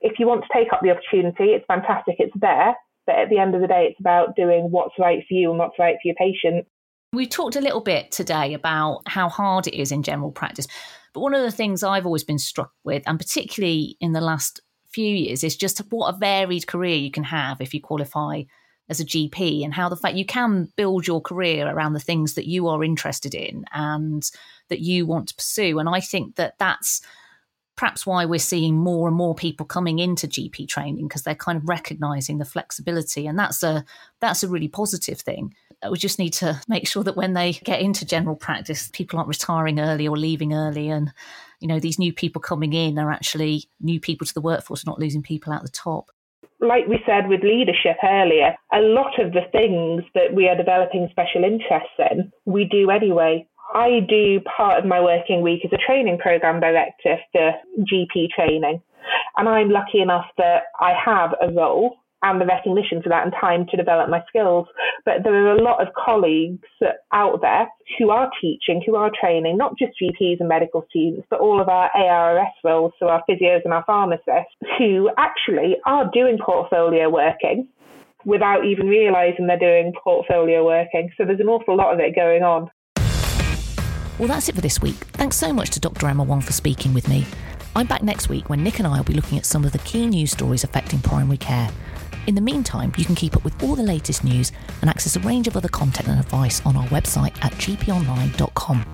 If 0.00 0.18
you 0.18 0.26
want 0.26 0.42
to 0.42 0.48
take 0.52 0.72
up 0.72 0.80
the 0.82 0.90
opportunity, 0.90 1.52
it's 1.52 1.64
fantastic, 1.66 2.16
it's 2.18 2.34
there. 2.40 2.74
But 3.06 3.16
at 3.16 3.30
the 3.30 3.38
end 3.38 3.54
of 3.54 3.60
the 3.60 3.66
day, 3.66 3.88
it's 3.90 4.00
about 4.00 4.34
doing 4.36 4.70
what's 4.70 4.98
right 4.98 5.22
for 5.28 5.34
you 5.34 5.50
and 5.50 5.58
what's 5.58 5.78
right 5.78 5.96
for 6.02 6.08
your 6.08 6.16
patient. 6.16 6.66
We 7.12 7.26
talked 7.26 7.56
a 7.56 7.60
little 7.60 7.80
bit 7.80 8.10
today 8.10 8.54
about 8.54 9.02
how 9.06 9.28
hard 9.28 9.66
it 9.66 9.74
is 9.74 9.92
in 9.92 10.02
general 10.02 10.32
practice. 10.32 10.66
But 11.12 11.20
one 11.20 11.34
of 11.34 11.42
the 11.42 11.52
things 11.52 11.82
I've 11.82 12.06
always 12.06 12.24
been 12.24 12.38
struck 12.38 12.72
with, 12.82 13.02
and 13.06 13.18
particularly 13.18 13.96
in 14.00 14.12
the 14.12 14.20
last 14.20 14.60
few 14.88 15.14
years, 15.14 15.44
is 15.44 15.56
just 15.56 15.78
what 15.90 16.14
a 16.14 16.18
varied 16.18 16.66
career 16.66 16.96
you 16.96 17.10
can 17.10 17.24
have 17.24 17.60
if 17.60 17.72
you 17.72 17.80
qualify 17.80 18.42
as 18.88 19.00
a 19.00 19.04
GP 19.04 19.64
and 19.64 19.72
how 19.72 19.88
the 19.88 19.96
fact 19.96 20.16
you 20.16 20.26
can 20.26 20.68
build 20.76 21.06
your 21.06 21.20
career 21.20 21.66
around 21.66 21.94
the 21.94 22.00
things 22.00 22.34
that 22.34 22.46
you 22.46 22.68
are 22.68 22.84
interested 22.84 23.34
in 23.34 23.64
and 23.72 24.30
that 24.68 24.80
you 24.80 25.06
want 25.06 25.28
to 25.28 25.34
pursue. 25.34 25.78
And 25.78 25.88
I 25.88 26.00
think 26.00 26.36
that 26.36 26.58
that's 26.58 27.00
perhaps 27.76 28.06
why 28.06 28.24
we're 28.24 28.38
seeing 28.38 28.76
more 28.76 29.08
and 29.08 29.16
more 29.16 29.34
people 29.34 29.66
coming 29.66 29.98
into 29.98 30.28
GP 30.28 30.68
training 30.68 31.08
because 31.08 31.22
they're 31.22 31.34
kind 31.34 31.56
of 31.56 31.68
recognizing 31.68 32.38
the 32.38 32.44
flexibility 32.44 33.26
and 33.26 33.38
that's 33.38 33.62
a 33.62 33.84
that's 34.20 34.42
a 34.42 34.48
really 34.48 34.68
positive 34.68 35.20
thing. 35.20 35.54
We 35.90 35.98
just 35.98 36.18
need 36.18 36.32
to 36.34 36.60
make 36.66 36.86
sure 36.86 37.02
that 37.02 37.16
when 37.16 37.34
they 37.34 37.52
get 37.64 37.80
into 37.80 38.06
general 38.06 38.36
practice 38.36 38.88
people 38.92 39.18
aren't 39.18 39.28
retiring 39.28 39.80
early 39.80 40.06
or 40.06 40.16
leaving 40.16 40.54
early 40.54 40.88
and 40.88 41.12
you 41.60 41.68
know 41.68 41.80
these 41.80 41.98
new 41.98 42.12
people 42.12 42.40
coming 42.40 42.72
in 42.72 42.98
are 42.98 43.10
actually 43.10 43.64
new 43.80 43.98
people 43.98 44.26
to 44.26 44.34
the 44.34 44.40
workforce 44.40 44.86
not 44.86 45.00
losing 45.00 45.22
people 45.22 45.52
at 45.52 45.62
the 45.62 45.68
top 45.68 46.10
like 46.60 46.86
we 46.86 46.98
said 47.06 47.28
with 47.28 47.42
leadership 47.42 47.96
earlier, 48.02 48.54
a 48.72 48.80
lot 48.80 49.18
of 49.18 49.32
the 49.32 49.46
things 49.52 50.02
that 50.14 50.34
we 50.34 50.48
are 50.48 50.56
developing 50.56 51.08
special 51.10 51.44
interests 51.44 51.96
in, 52.10 52.32
we 52.44 52.64
do 52.64 52.90
anyway. 52.90 53.46
I 53.74 54.00
do 54.08 54.40
part 54.56 54.78
of 54.78 54.84
my 54.84 55.00
working 55.00 55.42
week 55.42 55.64
as 55.64 55.72
a 55.72 55.84
training 55.84 56.18
program 56.18 56.60
director 56.60 57.16
for 57.32 57.52
GP 57.80 58.30
training. 58.30 58.80
And 59.36 59.48
I'm 59.48 59.70
lucky 59.70 60.00
enough 60.00 60.26
that 60.38 60.64
I 60.80 60.92
have 61.04 61.34
a 61.42 61.52
role 61.52 61.96
and 62.24 62.40
the 62.40 62.46
recognition 62.46 63.02
for 63.02 63.10
that 63.10 63.24
and 63.24 63.34
time 63.38 63.66
to 63.70 63.76
develop 63.76 64.08
my 64.08 64.22
skills. 64.28 64.66
But 65.04 65.22
there 65.22 65.34
are 65.34 65.54
a 65.54 65.62
lot 65.62 65.80
of 65.80 65.92
colleagues 65.94 66.66
out 67.12 67.40
there 67.42 67.68
who 67.98 68.10
are 68.10 68.30
teaching, 68.40 68.82
who 68.84 68.96
are 68.96 69.10
training, 69.20 69.58
not 69.58 69.78
just 69.78 69.92
GPs 70.02 70.40
and 70.40 70.48
medical 70.48 70.86
students, 70.88 71.26
but 71.28 71.40
all 71.40 71.60
of 71.60 71.68
our 71.68 71.90
ARRS 71.94 72.50
roles, 72.64 72.92
so 72.98 73.08
our 73.08 73.22
physios 73.28 73.60
and 73.64 73.74
our 73.74 73.84
pharmacists, 73.86 74.56
who 74.78 75.10
actually 75.18 75.76
are 75.84 76.10
doing 76.12 76.38
portfolio 76.44 77.10
working 77.10 77.68
without 78.24 78.64
even 78.64 78.86
realizing 78.86 79.46
they're 79.46 79.58
doing 79.58 79.92
portfolio 80.02 80.64
working. 80.64 81.10
So 81.18 81.26
there's 81.26 81.40
an 81.40 81.48
awful 81.48 81.76
lot 81.76 81.92
of 81.92 82.00
it 82.00 82.16
going 82.16 82.42
on. 82.42 82.70
Well, 84.18 84.28
that's 84.28 84.48
it 84.48 84.54
for 84.54 84.62
this 84.62 84.80
week. 84.80 84.96
Thanks 85.12 85.36
so 85.36 85.52
much 85.52 85.70
to 85.70 85.80
Dr. 85.80 86.06
Emma 86.06 86.24
Wong 86.24 86.40
for 86.40 86.52
speaking 86.52 86.94
with 86.94 87.06
me. 87.06 87.26
I'm 87.76 87.86
back 87.86 88.02
next 88.02 88.28
week 88.28 88.48
when 88.48 88.62
Nick 88.62 88.78
and 88.78 88.86
I 88.86 88.96
will 88.96 89.04
be 89.04 89.12
looking 89.12 89.36
at 89.36 89.44
some 89.44 89.64
of 89.64 89.72
the 89.72 89.80
key 89.80 90.06
news 90.06 90.30
stories 90.30 90.62
affecting 90.62 91.00
primary 91.00 91.36
care. 91.36 91.68
In 92.26 92.34
the 92.34 92.40
meantime, 92.40 92.92
you 92.96 93.04
can 93.04 93.14
keep 93.14 93.36
up 93.36 93.44
with 93.44 93.62
all 93.62 93.74
the 93.74 93.82
latest 93.82 94.24
news 94.24 94.50
and 94.80 94.88
access 94.88 95.14
a 95.16 95.20
range 95.20 95.46
of 95.46 95.56
other 95.56 95.68
content 95.68 96.08
and 96.08 96.18
advice 96.18 96.64
on 96.64 96.76
our 96.76 96.86
website 96.86 97.36
at 97.44 97.52
gponline.com. 97.52 98.84